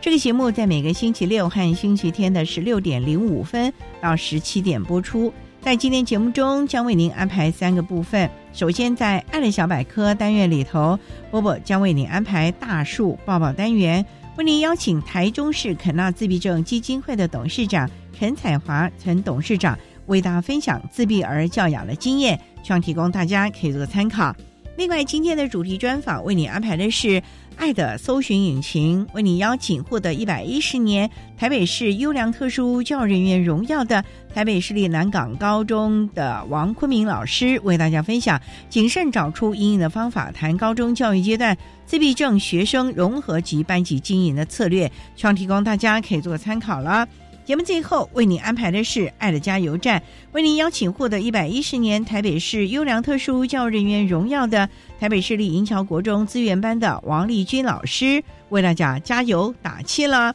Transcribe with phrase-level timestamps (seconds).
[0.00, 5.32] 这个节目在每个星期六和星期天的十六点零五分到十七点播出。
[5.60, 8.30] 在今天节目中，将为您安排三个部分。
[8.52, 10.96] 首先，在“爱的小百科”单元里头，
[11.28, 14.04] 波波将为您安排大树抱抱单元，
[14.36, 24.32] 为您邀请台中市肯纳自闭症基金会的董事长陈彩华陈董事长为大家分享自闭儿教养的经验，希望提供大家可以做参考。
[24.76, 27.20] 另外，今天的主题专访为你安排的是。
[27.56, 47.08] 爱的搜寻引擎为你邀请获得一百一十年台北市优良特殊教育人员荣耀的台北市立南港高中的王坤明老师，为大家分享谨慎找出阴影的方法，谈高中教育阶段自闭症学生融合及班级经营的策略，希望提供大家可以做参考了。
[47.46, 50.02] 节目最后为您安排的是爱的加油站，
[50.32, 54.68] 为您邀请获得一百一十年台北市优良特殊教育人员荣耀的
[54.98, 60.34] 台北市立银桥国中资源班的王丽君老师，为大家加油打气了。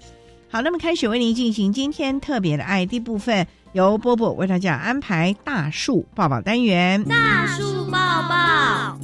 [0.50, 7.04] 好，那么开始为您进行今天特别的爱的部分，由波波为大家安排大树抱抱单元。
[7.04, 8.98] 大树抱抱，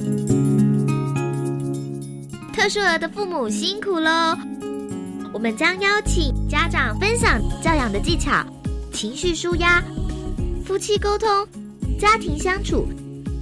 [2.54, 4.34] 特殊儿的父母辛苦喽。
[5.30, 8.44] 我们将邀请家长分享教养的技巧、
[8.92, 9.82] 情绪舒压、
[10.64, 11.28] 夫妻沟通、
[12.00, 12.88] 家庭相处，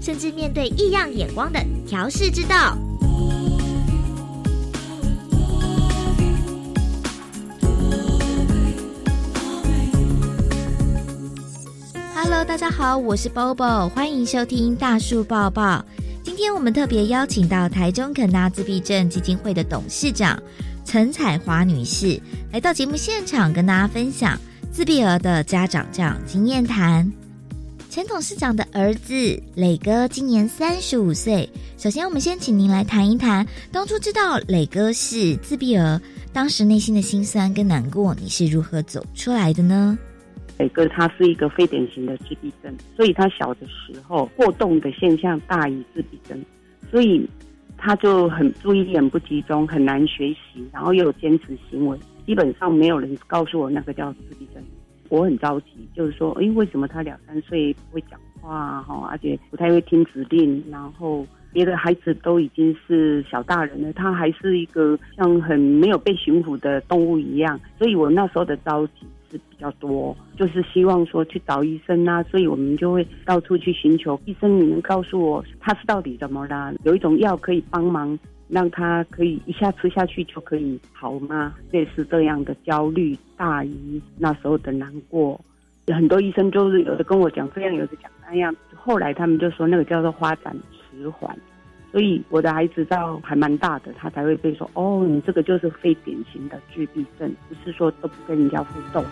[0.00, 2.76] 甚至面对异样眼光的调试之道。
[12.14, 15.84] Hello，大家好，我是 Bobo，欢迎收听大树抱抱。
[16.24, 20.36] 今天我们特别邀请到台中肯纳自闭症基金会的董事长。
[20.86, 22.18] 陈彩华女士
[22.52, 24.38] 来到节目现场，跟大家分享
[24.70, 27.12] 自闭儿的家长这样经验谈。
[27.90, 31.50] 前董事长的儿子磊哥今年三十五岁。
[31.76, 36.00] 首先，我们先请您来谈一谈，当初知道磊哥是自闭儿，
[36.32, 39.98] 当时内心的辛酸跟难过，你是如何走出来的呢？
[40.58, 46.40] 磊哥他是一个非典型的自闭症，所以他小的时候过动的现象大于自闭症，
[46.92, 47.28] 所以。
[47.76, 54.62] 他就很注意力很不集中，很难学习，然后又有坚持行为，基本上没有人告诉我那个叫自闭症。
[55.08, 69.06] 我很着急，就是说，哎，为什么他两三岁不会讲话哈，而且不太会听指令，然后别的孩子都已经是小大人了，他还是一个像很没有被驯服的动物一样，所以我那时候的着急。
[69.30, 74.58] 是比较多，就是希望说去找医生啊，所以我们就会到处去寻求医生。
[74.58, 76.74] 你能告诉我他是到底怎么了？
[76.84, 81.54] 有一种药可以帮忙，让他可以一下吃下去就可以好吗？
[81.70, 85.40] 类似这样的焦虑大于那时候的难过。
[85.88, 88.54] 很多医生就是有的跟我讲这样，有的讲那样。
[88.74, 91.36] 后来他们就说那个叫做发展迟缓。
[91.96, 99.02] 所以我的孩子到还蛮大的，他才会被说哦，你这个就是非典型的自闭症，不是说都不跟人家互动。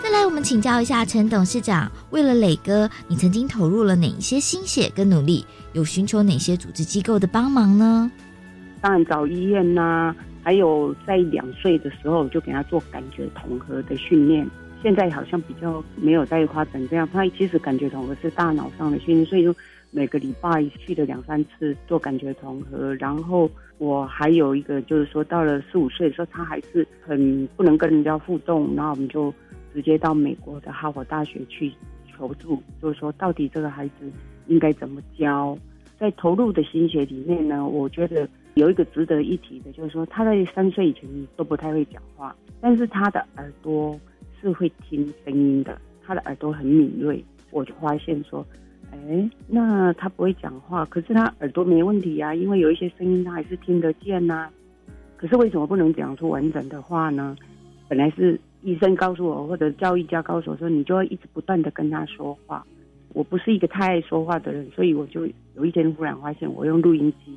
[0.00, 5.44] 再来，我们请教一下陈董事长，为了磊哥，你曾经投入了哪一些心血跟努力？
[5.72, 8.08] 有寻求哪些组织机构的帮忙呢？
[8.80, 10.14] 当然找医院呐，
[10.44, 14.48] 还有在两岁的时候就给他做感觉统合的训练。
[14.84, 19.56] 现在好像比较没有在发展这样，他其实感觉统合是大脑上的训练，所以说
[19.90, 22.94] 每个礼拜去了两三次做感觉统合。
[22.96, 29.32] 然后我还有一个就是说，到了四五岁的时候，他还是很不能跟人家互动，然后我们就
[29.72, 31.72] 直接到美国的哈佛大学去
[32.06, 34.12] 求助，就是说到底这个孩子
[34.48, 35.56] 应该怎么教。
[35.98, 43.98] 在投入的心血里面呢，我觉得有一个值得一提的，就是说他在三岁以前都不太会讲话，但是他的耳朵
[44.48, 47.24] 是会听声音的，他的耳朵很敏锐。
[47.50, 48.46] 我就发现说。
[48.92, 54.48] 哎，那他不会讲话，可是他耳朵没问题呀，因为有一些声音他还是听得见呐。
[55.16, 57.36] 可是为什么不能讲出完整的话呢？
[57.88, 62.64] 本来是医生告诉我，或者教育家告诉我说，你就要一直不断的跟他说话。
[63.14, 65.26] 我不是一个太爱说话的人，所以我就
[65.56, 67.36] 有一天忽然发现，我用录音机，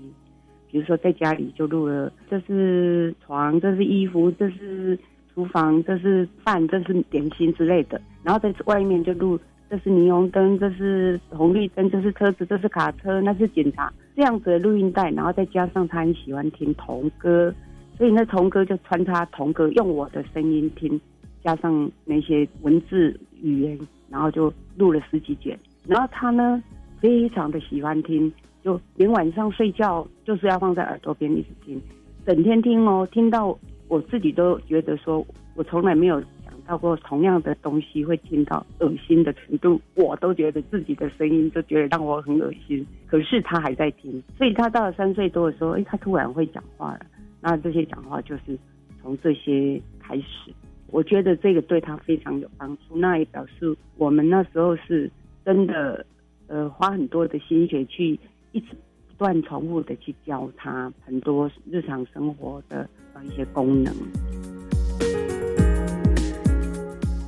[0.69, 4.97] 比如说在家里就录了，这是床，这是衣服，这是
[5.37, 9.39] 厨房，这是饭，这是点心之类的，然后在外面就录。
[9.69, 13.91] 这是霓虹灯，这是红绿灯，这是车子，这是卡车，那是警察。
[14.15, 17.53] 这样子的录音带，然后再加上他很喜欢听童歌，
[17.97, 20.99] 所以那童歌就穿插童歌，用我的声音听，
[21.43, 23.77] 加上那些文字语言，
[24.09, 25.59] 然后就录了十几卷。
[25.85, 26.63] 然后他呢，
[27.01, 28.31] 非常的喜欢听，
[28.63, 31.79] 就连晚上睡觉就是要放在耳朵边一直听，
[32.25, 33.49] 整天听哦，听到
[33.87, 35.25] 我自己都觉得说，
[35.55, 36.55] 我从来没有想。
[36.67, 42.85] 到过同样的东西会听到恶心的程度，我都觉得自己的声音都觉得让我很恶心。
[43.05, 47.05] 可是他还在听，所以他到了三岁多的时候，哎，他突然会讲话了。
[47.39, 48.59] 那这些讲话就是
[49.01, 50.51] 从这些开始，
[50.87, 52.97] 我觉得这个对他非常有帮助。
[52.97, 55.09] 那也表示我们那时候是
[55.45, 56.05] 真的，
[56.47, 58.19] 呃，花很多的心血去
[58.51, 58.75] 一直
[59.17, 62.87] 断重复的去教他很多日常生活的
[63.23, 63.93] 一些功能。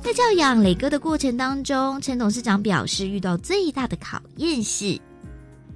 [0.02, 4.98] 在教养磊哥的过程当中，陈董事长表示，遇到最大的考验是，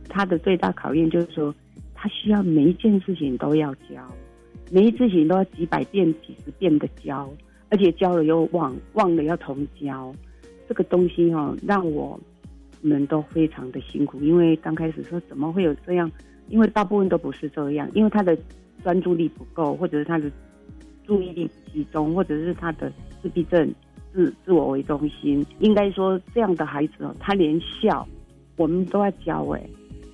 [0.08, 1.54] 他的最大考验就是说，
[1.94, 4.12] 他需要每一件事情都要教，
[4.70, 7.32] 每一件事情都要几百遍、几十遍的教，
[7.68, 10.12] 而且教了又忘，忘了要重教。
[10.68, 12.18] 这个东西哈，让我
[12.88, 16.10] 们都非常的辛苦，因为刚开始说怎么会有这样？
[16.48, 18.36] 因为大部分都不是这样，因为他的
[18.82, 20.30] 专注力不够，或者是他的
[21.06, 22.92] 注意力不集中，或者是他的
[23.22, 23.74] 自闭症。
[24.12, 28.06] 自自我为中心，应该说这样的孩子哦，他连笑，
[28.56, 29.60] 我们都要教哎，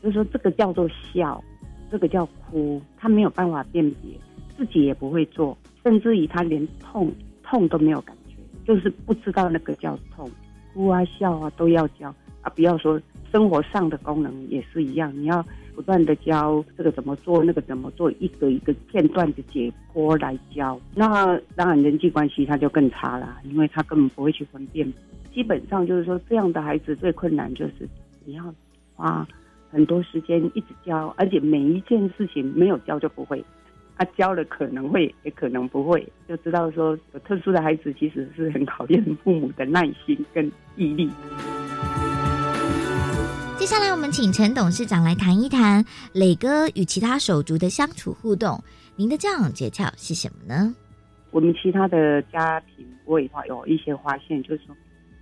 [0.02, 1.44] 就是说这个叫做笑，
[1.90, 4.19] 这个叫哭，他没有办法辨别，
[4.56, 7.12] 自己也不会做，甚至于他连痛
[7.43, 10.26] 痛都没有感觉，就是不知道那个叫痛，
[10.73, 12.11] 哭啊笑啊都要教
[12.42, 13.00] 啊，不要说
[13.31, 15.44] 生活上的功能也是一样，你要。
[15.72, 20.78] 不断的教这个怎么做，那个怎么做，一个一个片段的解剖来教。
[20.94, 24.92] 那当然人际关系他就更差了，因为他根本不会去分辨。
[25.32, 27.88] 基本上就是说，这样的孩子最困难就是
[28.26, 28.54] 你要
[28.94, 29.26] 花
[29.70, 33.42] 很多时间一直教，而且每一件事情没有教就不会，
[33.96, 41.08] 他教了可能会也可能不会，就知道说有特殊的孩子其实是很 考验父母的耐心跟毅力。
[43.60, 45.84] 接下来，我们请陈董事长来谈一谈
[46.14, 48.58] 磊哥与其他手足的相处互动。
[48.96, 50.74] 您的教养诀窍是什么呢？
[51.30, 54.74] 我们其他的家庭，我也有一些发现，就是说，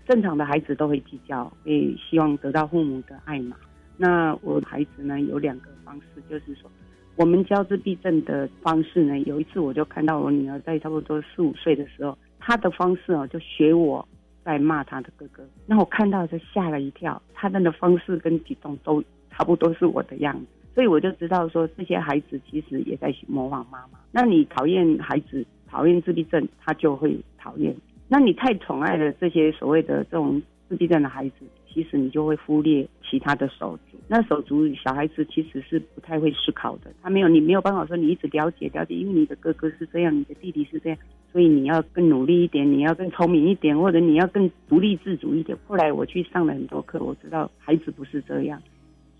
[0.06, 3.56] 正常的孩子都会计较，会希望得到父母的爱嘛。
[3.96, 6.70] 那我孩子呢，有两个方式，就是说，
[7.16, 14.06] 我们教自闭症的方式呢，有一次我就看到我女儿在差不多四五岁的时候，她的方式哦，就学我。
[14.48, 17.20] 在骂他的哥哥，那我看到就吓了一跳。
[17.34, 23.98] 他们的方式跟举动都差不多是我的样子，所以我就知道说这些孩子其实也在模仿妈妈。
[24.10, 27.76] 那你讨厌孩子，讨厌自闭症，他就会讨厌。
[28.08, 31.44] 那你太宠爱了这些所谓的这种自闭症的孩子，
[31.78, 33.96] 其实你就会忽略其他的手足。
[34.08, 40.98] 那手足小孩子其实是不太会思考的，他没有你没有办法说你一直了解了解，因为你的哥哥是这样，你的弟弟是这样。
[41.30, 45.56] 所以你要更努力一点，你要更聪明一点，或者你要更独立自主一点。
[45.68, 48.60] 后来我去上了很多课，我知道孩子不是这样，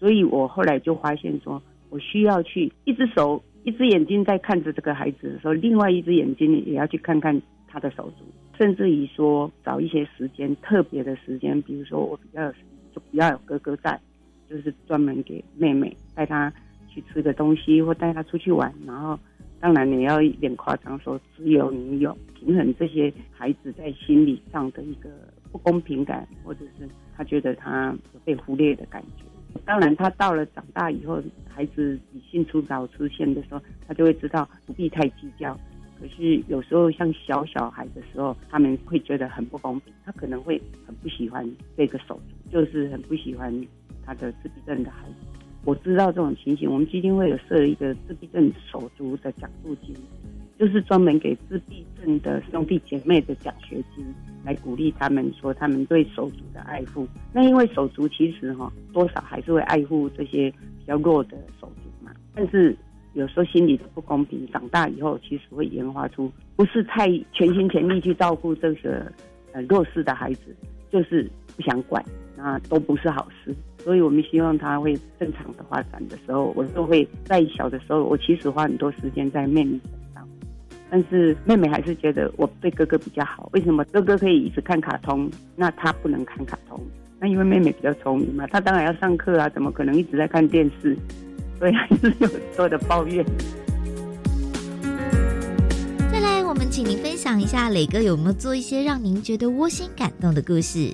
[0.00, 8.25] 所以我后来就发现说，我需要去一只手、一只眼睛在看着这个孩子的时候，另外一只眼睛也要去看看他的手足，
[8.59, 12.53] 甚至于说找一些时间特别的时间，比如说我比较有
[12.93, 13.99] 就比较有哥哥在，
[14.50, 16.53] 就是专门给妹妹带她
[16.88, 19.19] 去吃个东西，或带她出去玩，然后。
[19.61, 25.11] 当然，你要一点夸张说，只有你有平衡这些孩子在心理上的一个
[25.50, 27.93] 不公平感，或者是他觉得他
[28.25, 29.25] 被忽略的感觉。
[29.65, 35.59] 当然，他到了长大以后，孩子理性出早出现的时候，他就会知道不必太计较。
[36.00, 43.52] 可是有时候像小小孩的时候，他们会觉得很不公平，他可能会很不喜欢这个手足，就是很不喜欢
[44.05, 45.14] 他的自闭症的孩子。
[45.64, 49.95] 我知道这种情形，我们基金会有设一个自闭症手足的讲述金，
[50.59, 54.07] 就是专门给自闭症的兄弟姐妹的奖学金，
[54.45, 57.07] 来鼓励他们说他们对手足的爱护。
[57.33, 62.75] 那因为手足其实哈多少还是会爱护这些比较弱的手足嘛，但是
[63.19, 69.11] 有时候心里的不公平，长大以后其实会演化出不是太全心全力去照顾这个
[69.53, 70.55] 呃弱势的孩子，
[70.89, 72.01] 就是不想管，
[72.37, 73.53] 那都不是好事。
[73.79, 80.29] 所以我们希望他会正常的发展的时候，我都会在小的时候，我其实花很多时间在妹妹身上，
[80.89, 83.51] 但是妹妹还是觉得我对哥哥比较好。
[83.53, 86.81] 为什么哥哥可以一直看卡通，那他不能看卡通？
[87.19, 90.97] 那因为妹妹比较聪明嘛，她当然要上课啊，怎么可能一直在看电视？
[91.59, 93.25] 所以还是有很多的抱怨。
[96.12, 100.93] 再来，我们请您分享一下磊哥有没有做一些让您觉得窝心感动的故事。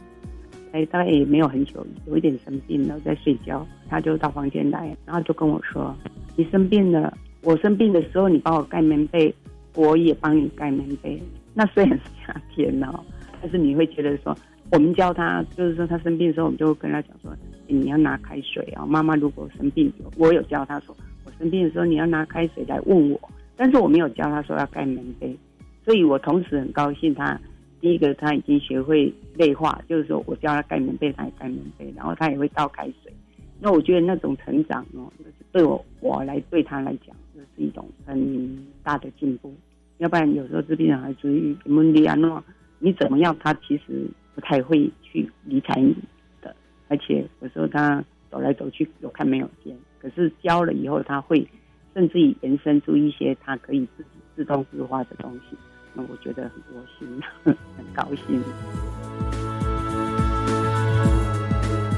[0.72, 5.94] 哎，大概也没有很久，有一点生病了，在睡觉，他就到房间来，然后就跟我说
[6.34, 9.32] ：“你生病了，我生病的时候你帮我盖棉被，
[9.76, 11.22] 我也帮你盖棉被。
[11.52, 12.98] 那虽然是夏天哦，
[13.40, 14.36] 但是你会觉得说，
[14.70, 17.34] 我们教他，就是说他生病的时候，我们就跟他讲说，
[17.66, 18.84] 你要拿开水啊。
[18.86, 23.20] 妈妈如果生病，我有教他说，我生病的时候你要拿开水来问我，
[23.56, 25.36] 但是我没有教他说要盖棉被，
[25.84, 27.38] 所以我同时很高兴他。”
[27.80, 33.12] 第一个，他已经学会内化，就是说我教他盖棉被，他也盖棉被，然后他也会倒开水。
[33.60, 39.52] 那我觉得那种成长哦，就是对我我来对他来讲，这是一种很大的进步。
[39.98, 41.28] 要不然有时候这边孩子
[41.66, 42.42] 蒙迪亚诺，
[42.78, 45.94] 你怎么样，他其实不太会去理睬你
[46.42, 46.54] 的。
[46.88, 51.46] 而且有时候他走来走去有看没有见，可是教了以后，他会
[51.94, 55.56] 甚至于延伸出一些他可以自己自动自发的东西。
[55.94, 57.08] 那我觉得很窝心，
[57.44, 58.42] 很高兴。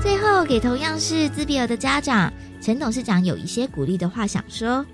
[0.02, 4.84] 最后，给同样是自闭儿的家长陈董事长有一些鼓励的话想说：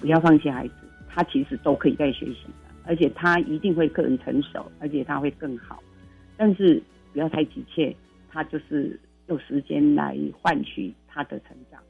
[0.00, 0.74] 不要放弃孩子，
[1.08, 5.82] 他其实都可以在学习的，而且他一定会更成熟，而且他会更好。
[6.36, 7.94] 但是不要太急切，
[8.30, 8.98] 他就是
[9.28, 11.80] 用时间来换取他的成长。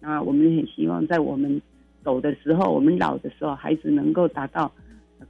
[0.00, 1.60] 那我们很希望在我们
[2.04, 4.72] 走的时候，我们老的时候，孩子能够达到。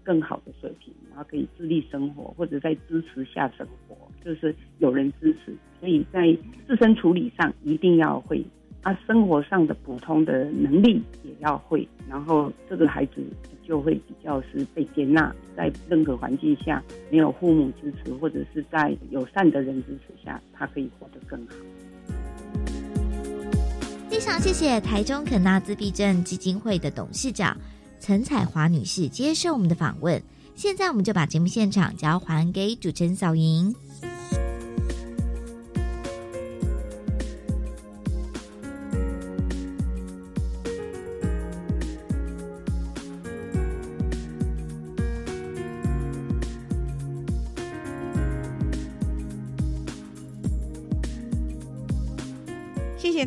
[0.03, 8.45] 更好的水平，然后可以自立生活，或者在支持下生活，就是有人支持，所以在自身处理上一定要会，
[8.83, 13.15] 啊，生活上的普通的能力也要会，然后这个孩子
[13.67, 21.55] 就会比较是被接纳，在任何环境下没有父母支持，或者是在友善的人支持下，他可以活得更好。
[24.09, 27.57] 非常谢谢台中肯纳自闭症基金会的董事长。
[27.99, 30.23] 陈彩华女士接受我们的访问，
[30.55, 33.75] 现在我们就把节目现场交还给主持人小莹。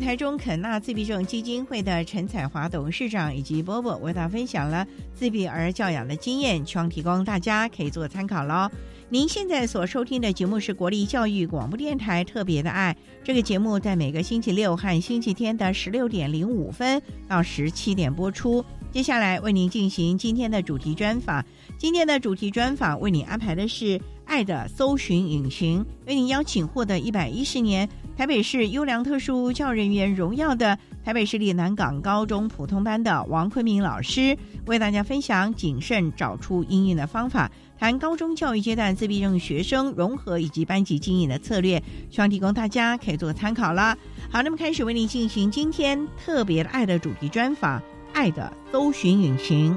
[0.00, 8.70] 台中肯纳自闭症基金会的陈彩华董事长以及波波为大家分享了自闭儿教养的经验，希望提供大家可以做参考喽。
[9.10, 18.64] 您现在所收听的节目是国立教育广播电台特别的爱，这个节目在每个星期六和星期天的十六点零五分到十七点播出。
[18.90, 21.44] 接下来为您进行今天的主题专访，
[21.78, 27.88] 今天的主题专访为您安排的是爱的搜寻引擎，为您邀请获得一百一十年。
[28.20, 34.36] 台北市优良特殊教人员荣耀的台北市立南港高中普通班的王坤明老师，
[34.66, 43.96] 为大家分享谨慎找出应用的方法，谈高中教育阶段自闭症学生融合以及班级经营的策略，希望提供大家可以做参考啦。
[44.30, 49.74] 好，那么开始为您进行今天特别的爱的主题专访，爱的搜寻引擎。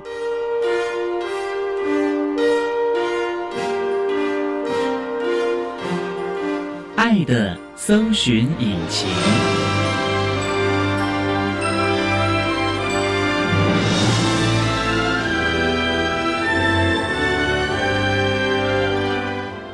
[6.95, 9.09] 爱的搜寻引擎。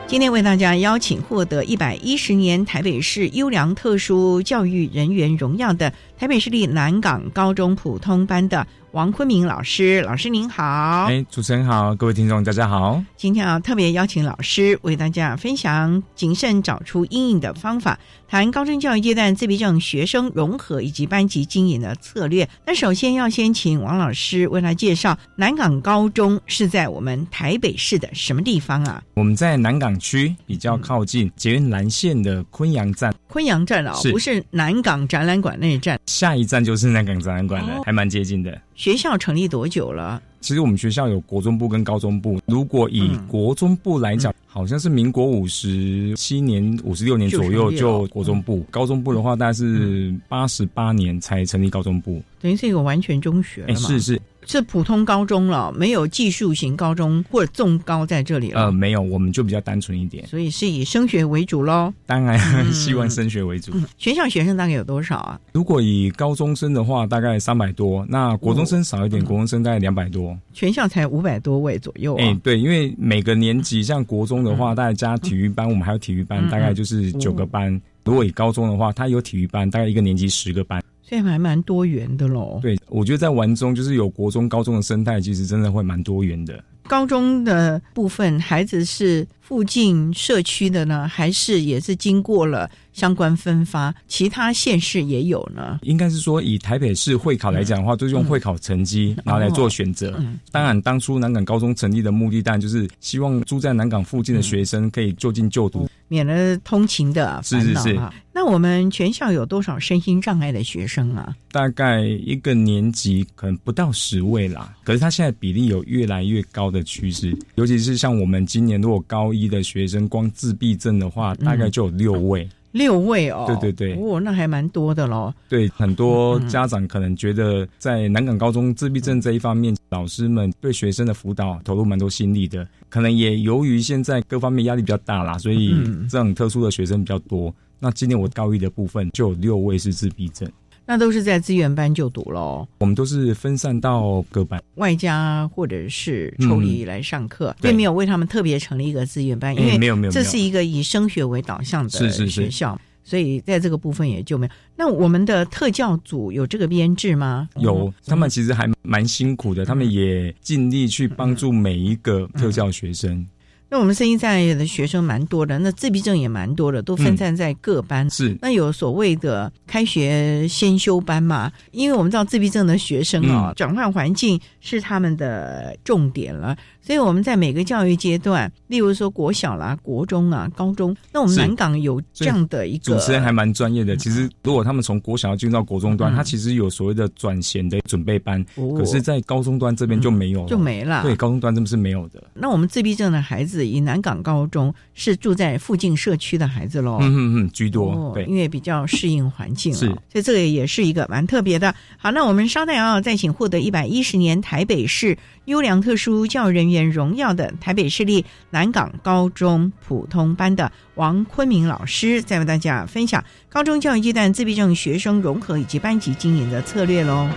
[0.07, 8.67] 今天为大家邀请获得一百一十年台北市优良特殊教育人员荣耀的台北市立南港高中普通班的。
[8.91, 11.05] 王坤明老师，老师您好！
[11.07, 12.99] 哎，主持人好，各位听众大家好。
[13.15, 22.49] 今天啊，特别邀请老师为大家分享谨慎找出阴影的方法，谈高中教育阶段自闭症学生融合以及班级经营的策略。
[22.65, 29.03] 那首先要先请王老师为他介绍南港高中是在我们台北市的什么地方啊？
[29.13, 33.13] 我们在南港区比较靠近捷运蓝线的昆阳站。
[33.27, 35.99] 昆阳站啊，不是南港展览馆那一站。
[36.09, 38.59] 下一站就是南港展览馆了，哦还蛮接近的。
[38.75, 40.21] 学校成立多久了？
[40.41, 42.39] 其实我们学校有国中部跟高中部。
[42.45, 48.65] 如果以嗯国中部来讲，好像是民国五十七年、五十六年左右就国中部。
[48.71, 52.21] 高中部的话，大概是八十八年才成立高中部。
[52.41, 53.75] 等于是一个完全中学嘛？
[53.75, 58.63] 是是，是普通高中了，没有技术型高中或者重高在这里了。
[58.63, 60.25] 呃，没有，我们就比较单纯一点。
[60.25, 61.93] 所以是以升学为主喽。
[62.07, 63.71] 当然嗯希望升学为主。
[63.75, 65.39] 嗯，学校学生大概有多少啊？
[65.51, 70.35] 如果以高中生的话，大概三百多；那国中生少一点，嗯国中生大概两百多。
[70.51, 72.23] 全校才五百多位左右啊。
[72.23, 77.79] 哎、对，因为每个年级，像国中的话，大概加体育班，我们还有体育班，嗯大概就是九个班。
[78.03, 80.81] 如果以高中的话，它有体育班，大概一个年级十个班。
[81.09, 82.59] 所以还蛮多元的喽。
[82.61, 86.63] 对，我觉得在玩中就是有国中、高中的生态，其实真的会蛮多元的。
[86.83, 93.95] 高中的部分，孩子是附近社区的呢，还是也是经过了相关分发？
[94.09, 95.79] 其他县市也有呢。
[95.83, 100.15] 应该是说，以台北市会考来讲的话，就是用会考成绩然后来做选择。
[100.19, 105.87] 嗯，当然，当初南港高中成立的目的，当然就是希望住在南港附近的学生可以就近就读。
[106.09, 108.13] 免了通勤的是是是烦恼啊。
[108.33, 111.35] 那我们全校有多少身心障碍的学生啊？
[111.51, 122.47] 大概一个年级可能不到十位啦，可是他现在比例有越来越高的趋势，尤其是像我们今年如果高一的学生光自闭症的话，大概就有六位。
[122.71, 123.45] 六位哦。
[123.47, 125.33] 对对对哦，那还蛮多的喽。
[125.47, 137.53] 对，很多家长可能觉得在南港高中自闭症这一方面，老师们对学生的辅导投入蛮多心力的，可能也由于现在各方面压力比较大啦，所以嗯这种特殊的学生比较多。
[137.79, 140.51] 那今年我高一的部分就有六位是自闭症，
[140.91, 144.59] 那都是在资源班就读喽，我们都是分散到各班。
[144.77, 154.51] 外加或者是抽离来上课，对并没有为他们特别成立一个资源班，因哎为没有没有这是一个以升学为导向的是是是学校，所以在这个部分也就没有。
[154.75, 157.47] 那我们的特教组有这个编制吗？
[157.57, 163.23] 有哦，他们其实还蛮辛苦的，他们也尽力去帮助每一个特教学生。
[163.69, 168.09] 那我们声音在的学生蛮多的，那自闭症也蛮多的，都分散在各班。
[168.09, 171.51] 是那有所谓的开学先修班嘛？
[171.71, 183.95] 因为我们知道自闭症的学生啊、嗯转换环境是他们的重点了，所以我们在每个教育阶段，例如说国小啦、国中啊、高中，那我们南港有这样的一个主持人还蛮专业的。
[183.95, 191.03] 其实，如果他们从国小进入到国中端，嗯他其实有所谓的转衔的准备班，哦可是，在高中端这边就没有了，就没了。
[191.03, 192.23] 对，高中端真的是没有的。
[192.33, 196.99] 那我们自闭症的孩子，以南港高中是住在附近社区的孩子喽。
[197.01, 197.91] 嗯嗯嗯，居多。
[197.91, 201.73] 哦，对因，为比较适应环境了，是所以这个也是一个蛮特别的。
[201.97, 217.27] 好，那我们稍待啊，再请获得一百一十年台北市优良特殊教育人员荣耀的台北市立南港高中普通班的王坤明老师，再为大家分享高中教育阶段自闭症学生融合以及班级经营的策略喽。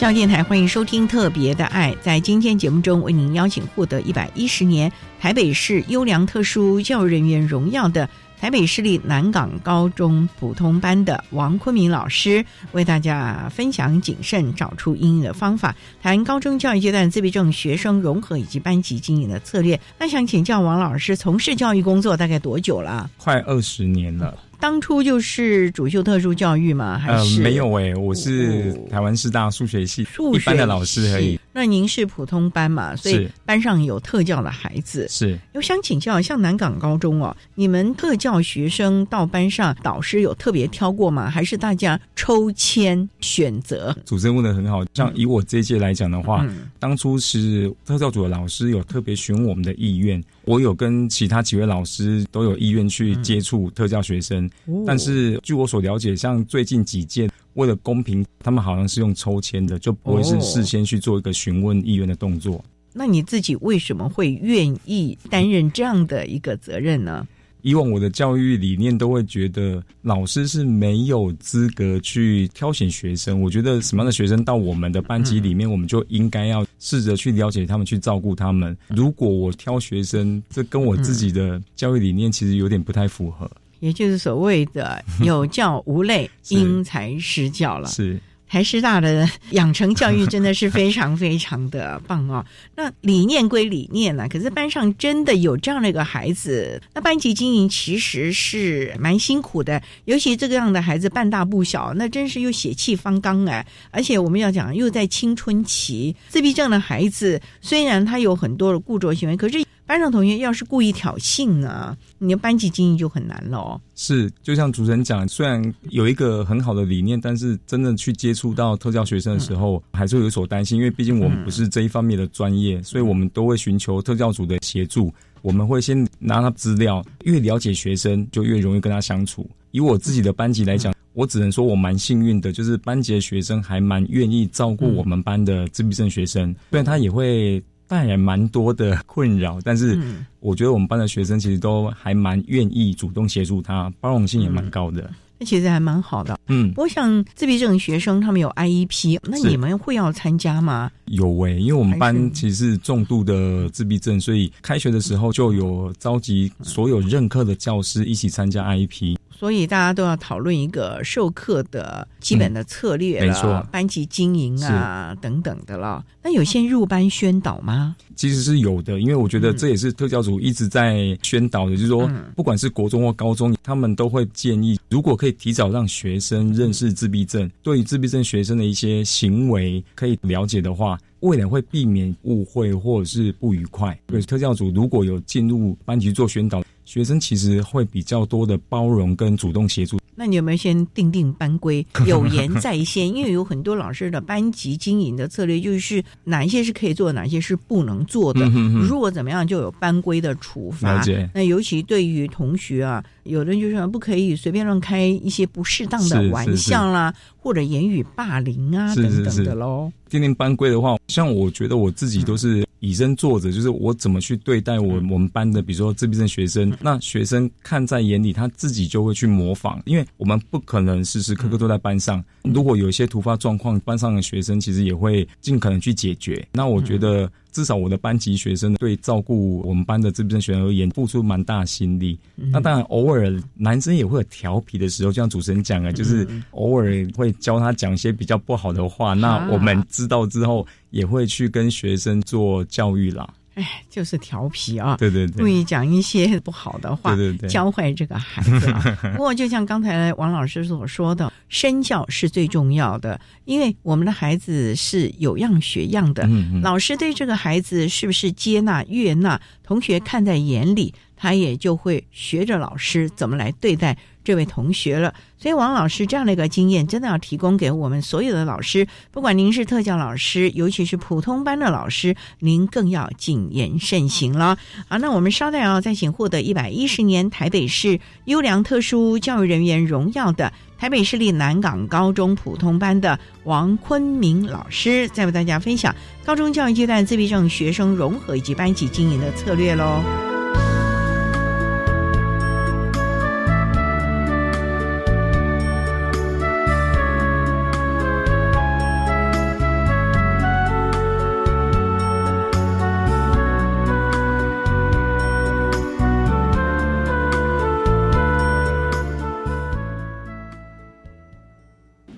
[0.00, 1.92] 教电台欢迎收听《特别的爱》。
[2.00, 8.08] 在今天节目中，为您邀请获得一百一十年台北市优良特殊教育人员荣耀的
[8.40, 19.78] 台北市立南港高中普通班的王坤明老师，为大家分享谨慎找出应用的方法，谈高中教育阶段自闭症学生融合以及班级经营的策略。
[19.98, 23.10] 那想请教王老师，从事教育工作大概多久了？
[23.18, 24.34] 快二十年了。
[24.60, 26.98] 当初就是主修特殊教育吗？
[26.98, 31.40] 还是、呃、没有诶、我是台湾师大数学系一般的老师而已。
[31.52, 32.94] 那您是普通班嘛？
[32.94, 35.06] 所以班上有特教的孩子。
[35.08, 41.30] 是，我想请教，像南港高中哦，你们特教学生到班上，导师有特别挑过吗？
[41.30, 43.96] 还是大家抽签选择？
[44.04, 57.28] 主持人问的很好，像以我这一届来讲的话，嗯当初是特教组的老师有特别询我们的意愿，我有跟其他几位老师都有意愿去接触特教学生，哦但是据我所了解，像最近几届。
[57.54, 62.64] 为了公平，他们好像是用抽签的，就不会是事先去做一个询问意愿的动作。
[62.92, 67.26] 那你自己为什么会愿意担任这样的一个责任呢？
[67.62, 73.42] 以往我的教育理念都会觉得老师是没有资格去挑选学生。
[73.42, 78.74] 我觉得什么样的学生到我们的班级里面，我们就应该要试着去了解他们，去照顾他们。
[78.88, 83.50] 如果我挑学生，这跟我自己的教育理念其实有点不太符合。
[83.80, 87.88] 也就是所谓的 有教无类，因材施教了。
[87.88, 88.20] 是。
[88.52, 92.44] 台师大的 养成教育真的是非常非常的棒哦。
[92.74, 103.64] 那理念归理念呢、啊，可是班上真的有这样的一个孩子，那班级经营其实是蛮辛苦的，尤其这个样的孩子半大不小，那真是又血气方刚哎。
[103.92, 109.64] 而且我们要讲，又在青春期，自闭症的孩子虽然他有很多的固着行为，可是。
[109.90, 113.80] 班上同学要是故意挑衅呢，你的班级经营就很难了哦。
[113.96, 125.12] 是，就像主持人讲，虽然有一个很好的理念，但是真的去接触到特教学生的时候，嗯、还是会有所担心，因为毕竟我们不是这一方面的专业，嗯、所以我们都会寻求特教组的协助。
[125.42, 129.44] 我们会先拿他资料，越了解学生，就越容易跟他相处。
[129.72, 137.60] 以我自己的班级来讲，嗯、我只能说我蛮幸运的，就是班级的学生还蛮愿意照顾我们班的自闭症学生，虽然他也会。
[137.90, 139.98] 带来蛮多的困扰，但是
[140.38, 145.10] 我觉得我们班的学生其实都还蛮愿意主动协助他，包容性也蛮高的。
[145.40, 146.38] 那、嗯、其实还蛮好的。
[146.46, 150.88] 嗯，我想自闭症学生他们有 IEP，那你们会要参加吗？
[151.06, 159.16] 有诶、欸，因为我们班其实是重度的自闭症，所以开学的时候就有召集所有任课的教师一起参加 IEP。
[159.40, 166.04] 所以大家都要讨论一个授课的基本的策略没错，班级经营啊等等的了。
[166.22, 167.96] 那有先入班宣导吗？
[168.14, 180.98] 其实是有的，因为我觉得这也是特教组一直在宣导的，嗯、就是说，不管是国中或高中，他们都会建议，如果可以提早让学生认识自闭症，对于自闭症学生的一些行为可以了解的话。
[181.20, 183.94] 未来会避免误会或者是不愉快。
[184.06, 190.00] 对特教组如果有进入班级做宣导，学生其实会比较多的包容跟主动协助。
[190.16, 193.06] 那你有没有先定定班规， 有言在先？
[193.14, 198.40] 因为有很多老师的班级经营的策略就是哪一些是可以做，哪些是不能做的。
[198.52, 201.00] 嗯、如果怎么样，就有班规的处罚。
[201.32, 209.92] 那尤其对于同学啊，有的人就说不可以随便乱开一些不适当的玩笑啦，或者言语霸凌啊等等的喽。
[210.08, 222.22] 定定班规的话，像我觉得我自己都是以身作则，就是我怎么去对待我我们班的，比如说自闭症学生，那学生看在眼里，他自己就会去模仿，因为我们不可能时时刻刻都在班上。
[222.42, 226.46] 如果有一些突发状况，班上的学生其实也会尽可能去解决。
[226.52, 227.30] 那我觉得。
[227.52, 232.18] 至少我的班级学生对照顾我们班的自闭症学生而言，付出蛮大心力。
[232.36, 239.14] 嗯、那当然，偶尔男生也会有调皮的时候，就像主持人讲啊，就是偶尔会教他讲一些比较不好的话。
[239.14, 243.28] 嗯、那我们知道之后，也会去跟学生做教育啦。
[243.54, 244.96] 哎，就是调皮啊！
[244.98, 248.98] 对对对，故意讲一些不好的话，对对对，教坏这个孩子、啊。
[249.16, 256.22] 不过，就像刚才王老师所说的，身教是最重要的，因为我们的孩子是有样学样的。
[256.24, 263.96] 嗯嗯，老师对这个孩子是不是接纳、悦纳，同学看在眼里，他也就会学着老师怎么来对待
[264.30, 265.12] 这位同学了。
[265.36, 274.56] 所以，王老师这样的一个经验，真的要提供给我们所有的老师，不管您是特教老师，尤其是普通班的老师，您更要谨言慎行了。
[274.88, 285.92] 啊，那我们稍待啊，再请获得一百一十年台北市优良特殊教育人员荣耀的台北市立南港高中普通班的王坤明老师，再为大家分享
[286.24, 290.39] 高中教育阶段自闭症学生融合以及班级经营的策略喽。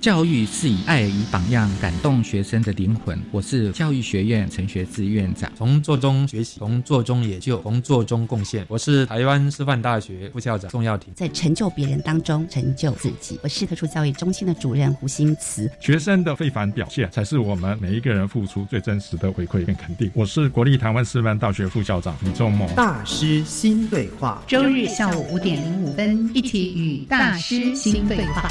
[0.02, 3.16] 教育是以爱与榜样感动学生的灵魂。
[3.30, 5.48] 我是教育学院陈学志院长。
[5.56, 8.66] 从做中学习，从做中研究，从做中贡献。
[8.66, 11.14] 我是台湾师范大学副校长宋耀庭。
[11.14, 13.38] 在成就别人当中成就自己。
[13.44, 15.70] 我是特殊教育中心的主任胡新慈。
[15.78, 20.10] 学生的非凡表现，才是我们每一个人付出最真实的回馈跟肯定。
[20.14, 22.68] 我是国立台湾师范大学副校长李仲谋。
[22.74, 28.50] 大师新对话，周日下午五点零五分，一起与大师新对话。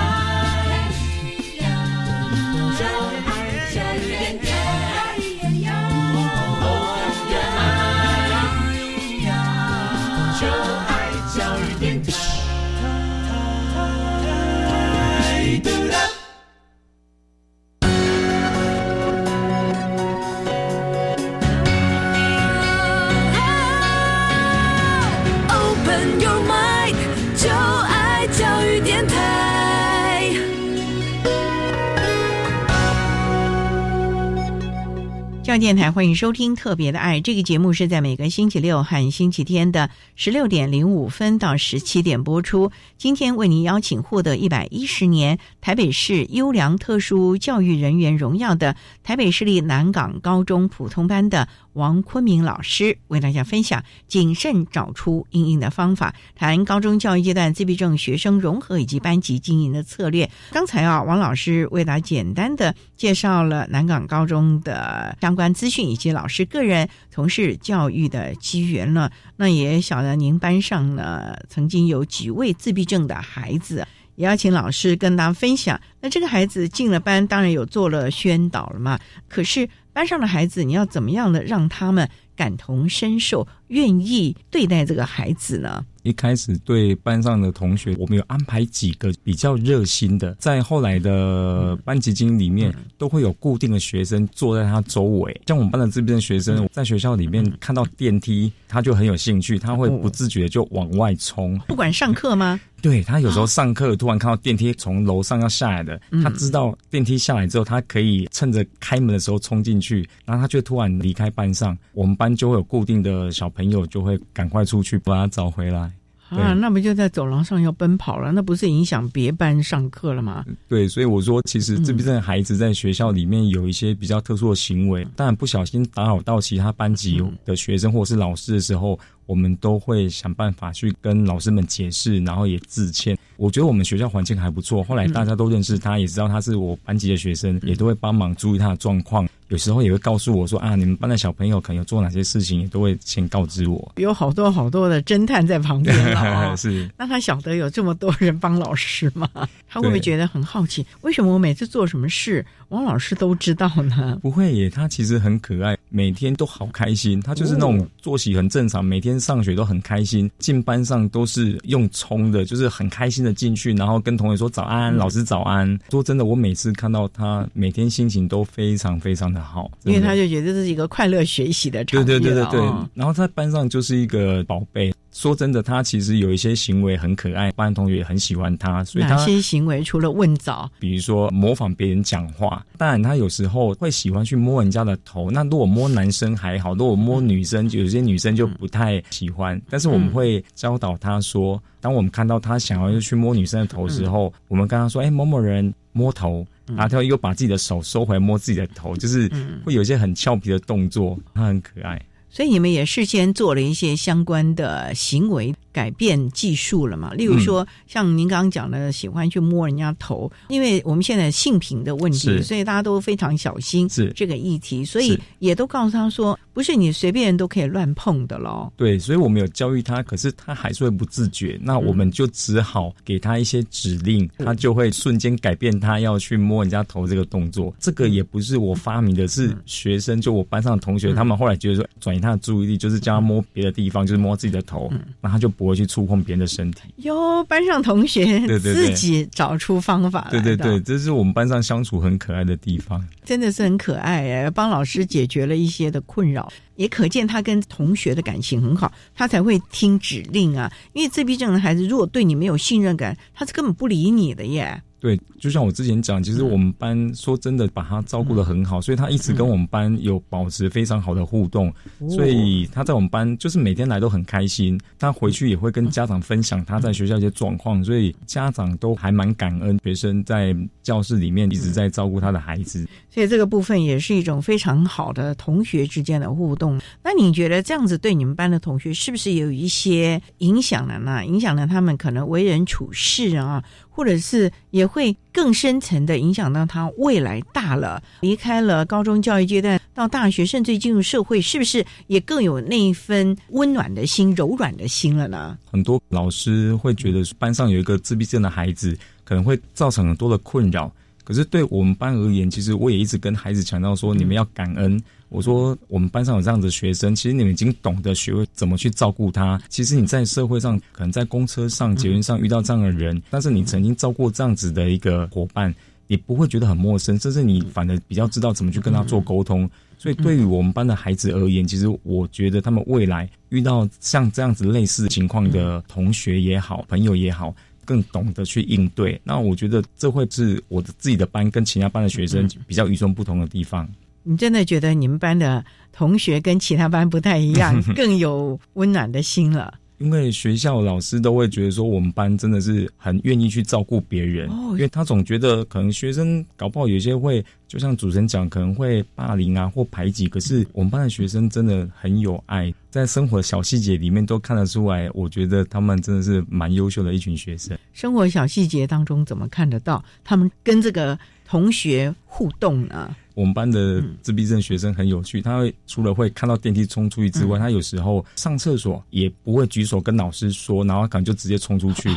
[35.51, 42.71] 教电台欢迎收听《特别的爱》这个节目，是在每个星期六和星期天的十六点零五分到十七点播出。
[42.97, 60.29] 今天为您邀请获得一百一十年台北市优良特殊教育人员荣耀的台北市立南港高中普通班的王坤明老师，为大家分享谨慎找出应应的方法，谈高中教育阶段自闭症学生融合以及班级经营的策略。
[60.51, 65.53] 刚才啊，王老师为大家简单的介绍了南港高中的相关。
[65.53, 69.11] 资讯以及老师个人从事教育的机缘呢？
[69.35, 75.79] 那也晓得您班上呢曾经有几位自闭症的孩子，也要请老师跟大家分享。
[75.99, 78.99] 那这个孩子进了班，当然有做了宣导了嘛。
[79.27, 85.83] 可是班上的孩子，你要怎么样的让他们感同身受，愿意对待这个孩子呢？
[86.03, 95.41] 一开始对班上的同学，我们有安排几个比较热心的，在后来的班级经理里面，都会有固定的学生坐在他周围。
[95.45, 101.55] 像我们班的这边的学生，在学校里面看到电梯，他就很有兴趣，他会不自觉就往外冲。
[101.67, 102.59] 不管上课吗？
[102.81, 111.77] 对他有时候上课突然看到电梯从楼上要下来的，他知道电梯下来之后，他可以趁着开门的时候冲进去，然后他就突然离开班上。
[111.93, 115.91] 我们班就会有固定的小朋友就会赶快出去把他找回来。
[116.29, 118.31] 啊，那不就在走廊上要奔跑了？
[118.31, 120.45] 那不是影响别班上课了吗？
[120.65, 133.17] 对，所以我说，其实自闭症孩子在学校里面有一些比较特殊的行为，当然不小心打扰到其他班级的学生或是老师的时候，我们都会想办法去跟老师们解释，然后也致歉。
[133.35, 139.27] 我觉得我们学校环境还不错，后来大家都认识他，也知道他是我班级的学生，也都会帮忙注意他的状况。
[139.51, 143.91] 有时候也会告诉我说啊，你们班的小朋友可能有做哪些事情，也都会先告知我。
[143.97, 145.93] 有好多好多的侦探在旁边
[146.55, 149.27] 是，那他晓得有这么多人帮老师吗？
[149.67, 150.85] 他会不会觉得很好奇？
[151.01, 154.17] 为什么我每次做什么事，王老师都知道呢？
[154.21, 157.21] 不会耶，他其实很可爱，每天都好开心。
[157.21, 165.79] 他就是那种作息很正常，每天上学都很开心，进班上都是用冲的，就是很开心的进去，然后跟同学说早安，老师早安。
[165.91, 169.41] 说真的，我每次看到他，每天心情都非常非常的。
[169.41, 172.61] 好，因为他就觉得这是一个快乐学习的场对对对对对。
[172.93, 174.91] 然后在班上就是一个宝贝。
[175.11, 178.83] 说真的，他其实有一些行为很可爱，班同学也很喜欢他。
[178.83, 179.83] 所以哪些行为？
[179.83, 182.65] 除了问早，比如说模仿别人讲话。
[182.77, 185.29] 当然，他有时候会喜欢去摸人家的头。
[185.29, 189.61] 那如果摸男生还好，如果摸女生，有些女生就不太喜欢。
[189.69, 199.29] 但是我们会教导他说，当我们看到他想要去摸女生的头时候，我们跟他说：“哎，某某人摸头。”然后他又把自己的手收回摸自己的头，就是
[199.65, 202.01] 会有一些很俏皮的动作，他很可爱。
[202.31, 205.53] 所以你们也事先做了一些相关的行为。
[205.71, 207.13] 改变技术了嘛？
[207.13, 218.71] 例如说，像您刚刚讲的，喜欢去摸人家头，因为我们现在性平的问题，所以大家都非常小心这个议题，所以也都告诉他说，不是你随便人都可以乱碰的喽。
[218.77, 227.73] 对，所以我们有教育他，可是他还是会不自觉，那我们就只好给他一些指令，他就会瞬间改变他要去摸人家头这个动作。
[227.77, 232.21] 这个也不是我发明的，是学生就我班上的同学，他们后来觉得说转移。
[232.21, 236.91] 他的注意力就是叫他摸别的地方，就是摸自己的头，那他就不会去触碰别人的身体。
[237.03, 250.71] 哟，班上同学对对自己找出方法来，对对对，这是我们班上相处很可爱的地方，真的是很可爱哎，帮老师解决了一些的困扰，也可见他跟同学的感情很好，他才会听指令啊。
[250.93, 254.81] 因为自闭症的孩子如果对你没有信任感，他是根本不理你的耶。
[255.01, 261.73] 对，就像我之前讲，其实我们班说真的把他照顾的很好，所以他一直跟我们班有保持非常好的互动，
[262.07, 264.79] 所以他在我们班就是每天来都很开心。
[264.99, 272.87] 他回去也会跟家长分享他在学校一些状况，所以家长都还蛮感恩学生在教室里面一直在照顾他的孩子。
[273.09, 276.79] 所以这个部分也是一种非常好的同学之间的互动。
[277.03, 281.25] 那你觉得这样子对你们班的同学是不是有一些影响了呢？
[281.25, 283.63] 影响了他们可能为人处事啊？
[283.91, 295.57] 或者是也会更深层的影响到他未来大了，离开了高中教育阶段，到大学甚至进入社会，是不是也更有那一份温暖的心、柔软的心了呢？
[295.69, 300.91] 很多老师会觉得班上有一个自闭症的孩子，可能会造成很多的困扰。
[301.23, 305.01] 可是对我们班而言，其实我也一直跟孩子强调说，你们要感恩。
[305.29, 309.61] 我说我们班上有这样的学生，其实你们已经懂得学会怎么去照顾他。
[309.69, 315.73] 其实你在社会上，可能在公车上、捷运上遇到这样的人，但是你曾经照顾这样子的一个伙伴，
[316.07, 319.69] 你不会觉得很陌生，甚至你反而比较知道怎么去跟他做沟通。
[319.97, 327.55] 所以对于我们班的孩子而言，其实我觉得他们未来遇到像这样子类似情况的同学也好、朋友也好。
[327.85, 333.87] 更懂得去应对，那我觉得这会是我的自己的班跟其他班的学生比较与众不同的地方。
[334.23, 339.73] 你真的觉得你们班的同学跟其他班不太一样， 更有温暖的心了？
[340.01, 350.27] 因为学校老师都会觉得说，我们班真的是很愿意去照顾别人，因为他总觉得可能学生搞不好有些会，就像主持人讲，可能会霸凌啊或排挤。
[350.27, 355.07] 可是我们班的学生真的很有爱，在生活小细节里面都看得出来。
[355.13, 357.77] 我觉得他们真的是蛮优秀的一群学生。
[357.93, 363.15] 生活小细节当中怎么看得到他们跟这个同学互动呢？
[363.41, 372.07] 我们班的自闭症学生很有趣，他会除了会看到电梯冲出去之外，他有时候上厕所也不会举手跟老师说，然后可能就直接冲出去。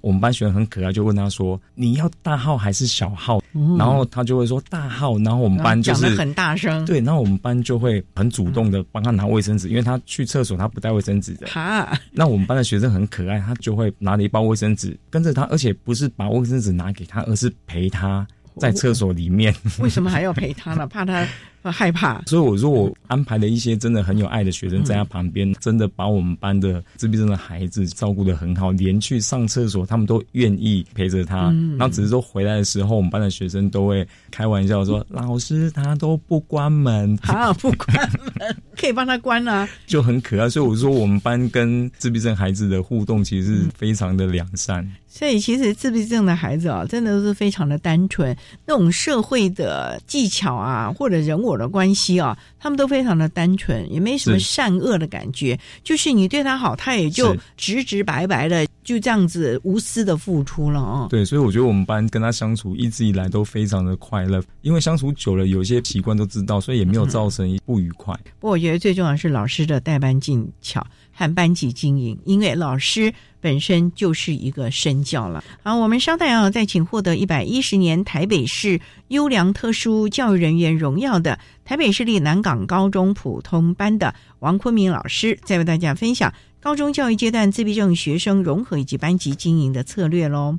[0.00, 3.38] 我们班学生很可爱，就问他说：“你要大号还是小号？”
[3.78, 5.18] 然后他就会说大号。
[5.18, 11.48] 然后我们班就是很大声，对，然后我们班就会很主动的帮他拿卫生纸，因为他去厕所他不带卫生纸的。
[11.48, 18.26] 哈，那我们班的学生很可爱，他就会拿了一包卫生纸跟着他，而且不是把卫生纸拿给他，而是陪他。
[18.58, 20.86] 在厕所里面，为什么还要陪他呢？
[20.86, 21.26] 怕他。
[21.64, 31.54] 害怕， 所以我说我安排了一些真的很有爱的学生在他旁边，真的把我们班的自闭症的孩子照顾的很好，连去上厕所他们都愿意陪着他。
[31.78, 37.96] 然后只是说回来的时候，我们班的学生都会开玩笑说：“老师他都不关门， 啊不关
[38.40, 44.84] 门，可以帮他关啊，就很可爱。”所以我说我们班跟自闭症孩子的互动其实是非常的良善。
[45.12, 51.42] 所以其实自闭症的孩子啊，真的都是非常的单纯，那种社会的技巧啊，或者人。
[51.42, 55.58] 我的关系啊，他们都非常的单纯，也没什么善恶的感觉。
[55.82, 61.08] 就是你对他好，他也就直直白白的就这样子无私的付出了啊。
[61.10, 68.14] 对，所以我觉得我们班跟他相处一直以来都非常的快乐，因为相处久了，有些习惯都知道，所以也没有造成不愉快。
[68.38, 73.12] 不过我觉得最重要是老师的代班技巧和班级经营，因为老师。
[73.42, 75.42] 本身就是一个身教了。
[75.64, 90.54] 好，我们稍待啊，再请获得一百一十年台北市优良特殊教育人员荣耀的台北市立南港高中普通班的王坤明老师，再为大家分享高中教育阶段自闭症学生融合以及班级经营的策略喽。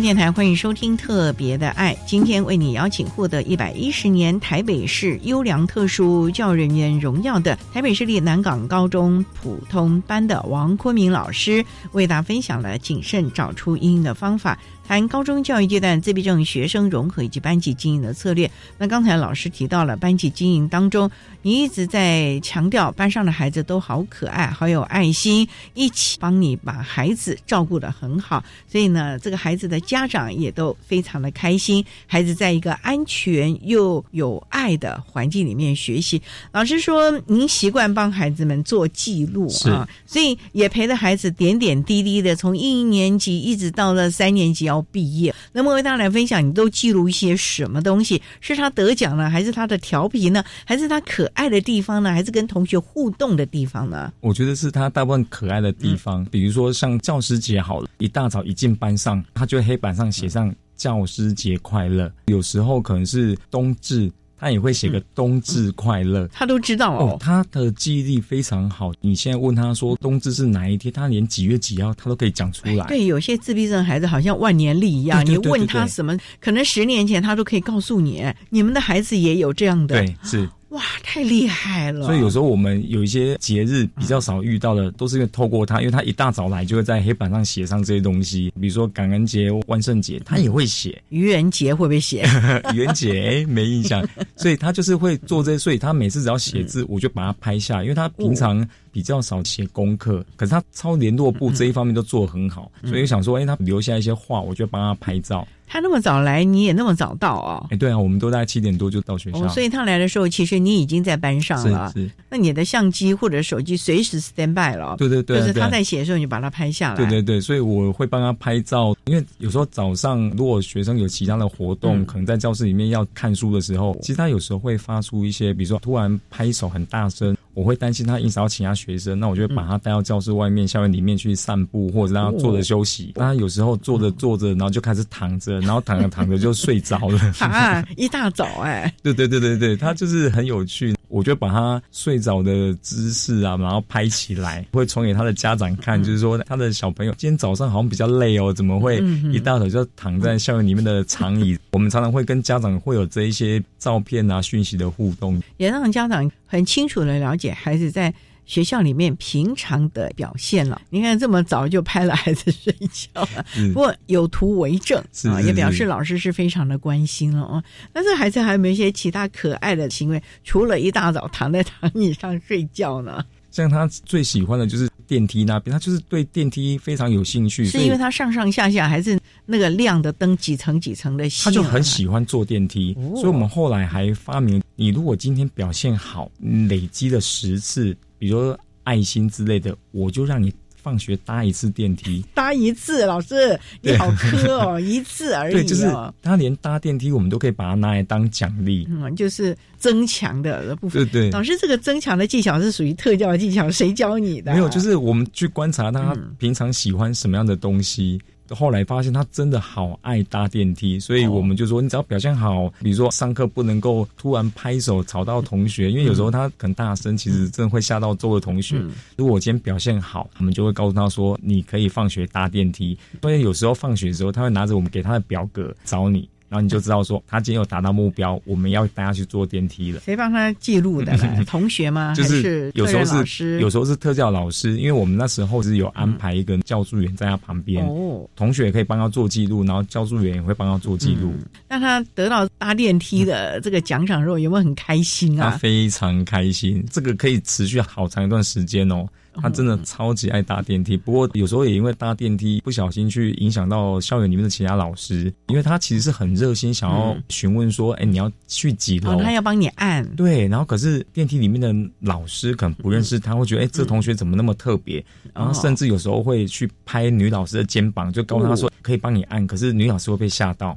[0.00, 1.94] 电台，欢迎收听《特别的爱》。
[2.06, 14.58] 今天为你邀请获得一百一十年台北市优良特殊教人员荣耀的台北市立南港高中普通班的王坤明老师，为大家分享了谨慎找出阴影的方法。
[14.86, 18.48] 谈高中教育阶段自闭症学生融合以及班级经营的策略。
[18.78, 21.10] 那刚才老师提到了班级经营当中，
[21.42, 28.44] 你一直在强调班上的孩子都好可爱、好有爱心，一起帮你把孩子照顾得很好。
[28.70, 36.22] 所以呢，这个孩子的家长也都非常的开心，孩子在一个安全又有爱的环境里面学习。
[36.52, 44.86] 老师说，您习惯帮孩子们做记录啊，所以也陪着孩子点点滴滴的，从一年级一直到了三年级要。
[44.92, 48.22] 毕业，那么为大家来分享，你都记录一些什么东西？
[48.40, 54.12] 是他得奖呢，还是他的调皮呢，还是他可爱的地方呢，还是跟同学互动的地方呢？
[54.20, 62.10] 我觉得是他大部分可爱的地方，比如说像教师节好了，一大早一进班上，他就黑板上写上教师节快乐。
[62.26, 64.10] 有时候可能是冬至。
[64.38, 67.16] 他也会写个冬至快乐，他都知道哦。
[67.18, 68.92] 他的记忆力非常好。
[69.00, 72.86] 你现在问他说冬至是哪一天，他连几月几号他都可以讲出来。
[72.86, 78.24] 对，有些自闭症孩子好像万年历一样，你问他什么，可能十年前他都可以告诉你。
[78.50, 79.96] 你们的孩子也有这样的？
[79.96, 80.48] 对，是。
[80.70, 82.04] 哇，太厉害了！
[82.04, 91.00] 所以有时候我们有一些节日比较少遇到的，都是因为透过他，因为他一大早来就会在黑板上写上这些东西，比如说感恩节、万圣节，他也会写。
[91.10, 92.28] 愚人节会不会写？
[92.74, 94.06] 愚人节哎，没印象。
[94.34, 105.46] 所以他就是会做这些，所以他每次只要写字，我就把它拍下，因为他平常比较少写功课，可是他抄联络簿这一方面都做得很好，所以想说，哎，他留下一些话，我就帮他拍照。
[105.66, 107.66] 他那么早来，你也那么早到啊？
[107.70, 111.92] 哎，对啊，我们都大概七点多就到学校，所以他来的时候，其实你已经在班上了。
[111.94, 114.94] 是，那你的相机或者手机随时 stand by 了。
[114.96, 116.96] 对对对，就是他在写的时候，你就把它拍下来。
[116.96, 127.36] 对对对，所以我会帮他拍照，因为有时候早上如果学生有其他的活动，可能在教室里面要看书的时候，其实他有时候会发出一些，比如说突然拍手很大声。
[127.56, 133.12] 我会担心他影响到其他学生，那我就把他带到教室外面、校园里面去散步，或者让他坐着休息。
[133.16, 137.18] 那他有时候坐着坐着，然后就开始躺着，然后躺着躺着就睡着了。
[137.40, 138.94] 啊，一大早哎！
[139.02, 140.94] 对对对对对，他就是很有趣。
[141.08, 149.02] 我就把他睡着的姿势啊，然后拍起来，会传给他的家长看，就是说他的小朋友今天早上好像比较累哦，怎么会
[149.32, 151.58] 一大早就躺在校园里面的长椅？
[151.72, 158.12] 我们常常会跟家长会有这一些照片啊、讯息的互动，也让家长很清楚的了解孩子在。
[158.46, 163.44] 学校里面平常的表现了，你看这么早就拍了孩子睡觉了，
[163.74, 167.62] 不过有图为证啊，也表示老师是非常的关心了啊。
[167.92, 170.22] 那这孩子还有没有一些其他可爱的行为？
[170.44, 173.24] 除了一大早躺在躺椅上睡觉呢？
[173.50, 177.64] 像他最喜欢的就是电梯那边，他就是对电梯非常有兴趣。
[177.64, 181.26] 是因为他上上下下还是那个亮的灯几层几层的？
[181.42, 186.30] 他就很喜欢坐电梯，所以我们后来还发明，你如果今天表现好，
[186.68, 187.96] 累积了十次。
[188.18, 190.52] 比如说爱心之类的，我就让你
[190.82, 195.54] 放学搭一次电梯， 搭一次，老师你好苛哦，一次而已。
[195.54, 195.90] 对，就是
[196.22, 201.04] 他连搭电梯，我们都可以把它拿来当奖励，嗯，就是增强的部分。
[201.08, 204.52] 对对，老师这个增强的技巧是属于特教技巧，谁教你的？
[204.52, 208.20] 没有，就是我们去观察他平常喜欢什么样的东西。
[208.50, 218.80] 后来发现他真的好爱搭电梯，所以我们就说，你只要表现好，比如说上课不能够突然拍手吵到同学，因为有时候他很大声，其实真的会吓到周围同学。
[219.16, 222.96] 如果我今天表现好，我们就会告诉他说，你可以放学搭电梯。
[223.22, 226.28] 所以有时候放学的时候，他会拿着我们给他的表格找你。
[226.48, 230.00] 然后你就知道说他今天有达到目标，我们要带他去坐电梯了。
[230.00, 231.16] 谁帮他记录的？
[231.46, 232.14] 同学吗？
[232.14, 241.34] 就是有时候是有时候是特教老师，因为我们那时候是有安排一个教助员在他旁边，哦，同学也可以帮他做记录，然后教助员也会帮他做记录。
[241.68, 245.50] 那他得到搭电梯的这个奖赏之后，有没有很开心啊？
[245.50, 249.06] 他非常开心，这个可以持续好长一段时间哦。
[249.40, 260.06] 他真的超级爱搭电梯，不过有时候也因为搭电梯不小心去影响到校园里面的其他老师，因为他其实是很热心，想要询问说：“哎，你要去几楼？”他要帮你按。
[260.16, 270.76] 对，然后可是电梯里面的老师可能不认识他，会觉得：“哎，这同学怎么那么特别？”然后甚至有时候会去拍女老师的肩膀，就告诉他说：“可以帮你按。”可是女老师会被吓到。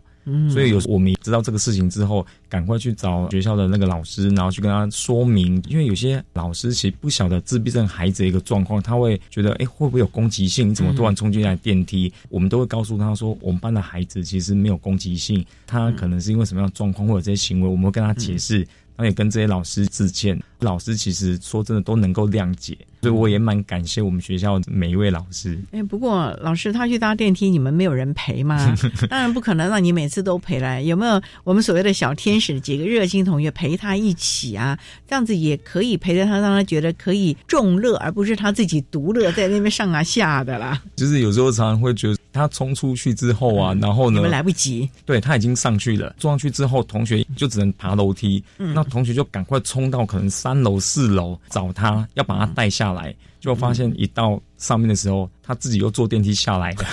[0.49, 5.61] 所以有我们知道这个事情之后，赶快去找学校的那个老师，然后去跟他说明。
[5.67, 10.69] 因为有些老师其实不晓得自闭症孩子的一个状况，他会觉得，哎，会不会有攻击性？
[10.69, 12.11] 你怎么突然冲进来电梯？
[12.29, 18.67] 我们都会告诉他说，我们班的孩子其实没有攻击性，他可能是因为什么样的状况或者这些行为，我们会跟他解释。
[18.99, 20.37] 然后也跟这些老师致歉。
[20.59, 25.57] 老师其实说真的都能够谅解，所以我也蛮感谢我们学校每一位老师。
[25.71, 28.75] 哎，不过老师他去搭电梯，你们没有人陪吗？
[29.09, 30.81] 当然不可能让你每次都陪来。
[30.81, 34.77] 有没有我们所谓的小天使几个热心同学陪他一起啊？
[35.07, 40.81] 这样子也可以陪着他，让他觉得可以众乐，而不是他自己独乐在那边上啊下的啦。
[40.97, 44.89] 就是有时候常常会觉得他冲出去之后啊，然后呢，你们来不及。
[45.05, 48.43] 对他已经上去了，坐上去之后，同学就只能爬楼梯。
[48.57, 50.59] 嗯，那同学就赶快冲到可能三。
[50.59, 56.85] 楼、四楼找他，要把他带下来，就发现一到上面的时候，他自己又坐电梯下来了。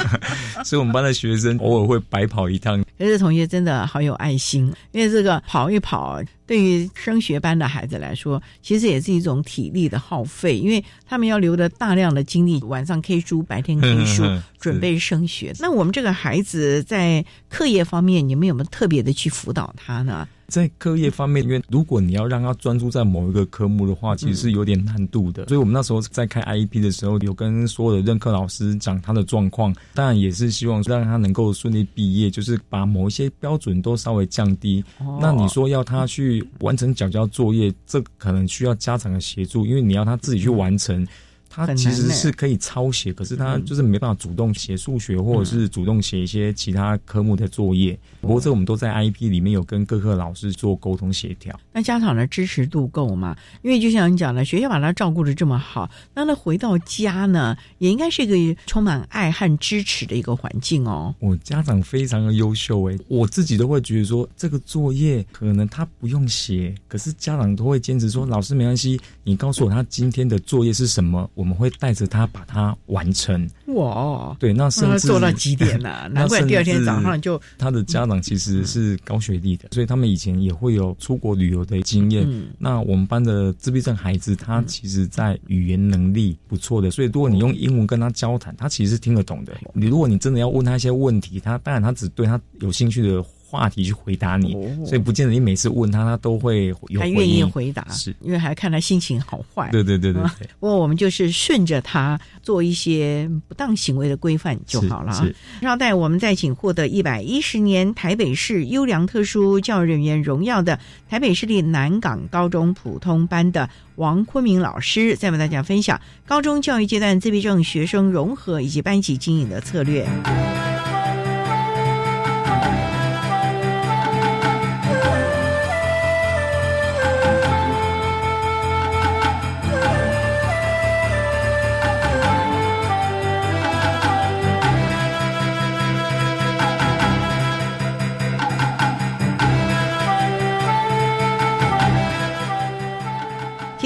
[0.64, 2.82] 所以，我们班的学生偶尔会白跑一趟。
[2.98, 14.24] 可是同学真的好有爱心，因为这个跑一跑，对于升学班的孩子来说，其实也是一种体力的耗费，因为他们要留的大量的精力，晚上 K 书，白天 K 书，
[14.58, 15.54] 准备升学。
[15.60, 20.26] 那我们这个孩子在课业方面，你们有没有特别的去辅导他呢？
[20.48, 25.46] 在课业方面，因为如果你要让他专注在某一个科目的话，其实是有点难度的。
[25.46, 34.84] 所以我们那时候在开 IEP 的时候，有跟所有的任课老师讲他的状况，当然也是希望让他能够顺利毕业，就是把某一些标准都稍微降低。
[35.20, 41.06] 那你说要他去完成缴交作业，这可能需要家长的协助，因为你要他自己去完成。
[41.48, 47.98] 他其实是可以抄写，可是他就是没办法主动写数学，或者是主动写一些其他科目的作业。
[48.20, 51.58] 不过这我们都在 IEP 里面有跟各科老师做沟通协调。
[51.72, 53.36] 那家长的支持度够吗？
[53.62, 61.14] 因为就像你讲的，学校把他照顾的这么好，那他回到家呢，也应该是一个充满爱和支持的一个环境哦。
[61.18, 71.48] 我家长非常的优秀哎，我自己都会觉得说，这个作业可能他不用写，可是家长都会坚持说，老师没关系，你告诉我他今天的作业是什么，我。
[71.48, 73.48] 们会带着他把它完成。
[73.68, 76.06] 哇，对，那甚至做到几点呢？
[76.12, 77.40] 难怪第二天早上就。
[77.56, 82.28] 他的家长其实是高学历的，所以他们以前也会有出国旅游的经验。
[82.58, 89.56] 那我们班的自闭症孩子，他其实在语言能力不错的，所以如果你用英文跟他交谈，他其实是听得懂的。
[89.72, 93.24] 你如果你真的要问他一些问题，他当然他只对他有兴趣的。
[93.50, 94.52] 话题去回答你，
[94.84, 99.70] 所以不见得你每次问他，他都会有愿意回答，是因为还看他心情好坏。
[99.72, 100.46] 对对对对对。
[100.60, 105.26] 不过我们就是顺着他做一些不当行为的规范就好了啊。
[105.62, 110.78] 稍待，我们再请获得一百一十年台北市优良特殊教育人员荣耀的
[111.08, 120.06] 台北市立南港高中普通班的王坤明老师，再为大家分享高中教育阶段自闭症学生融合以及班级经营的策略。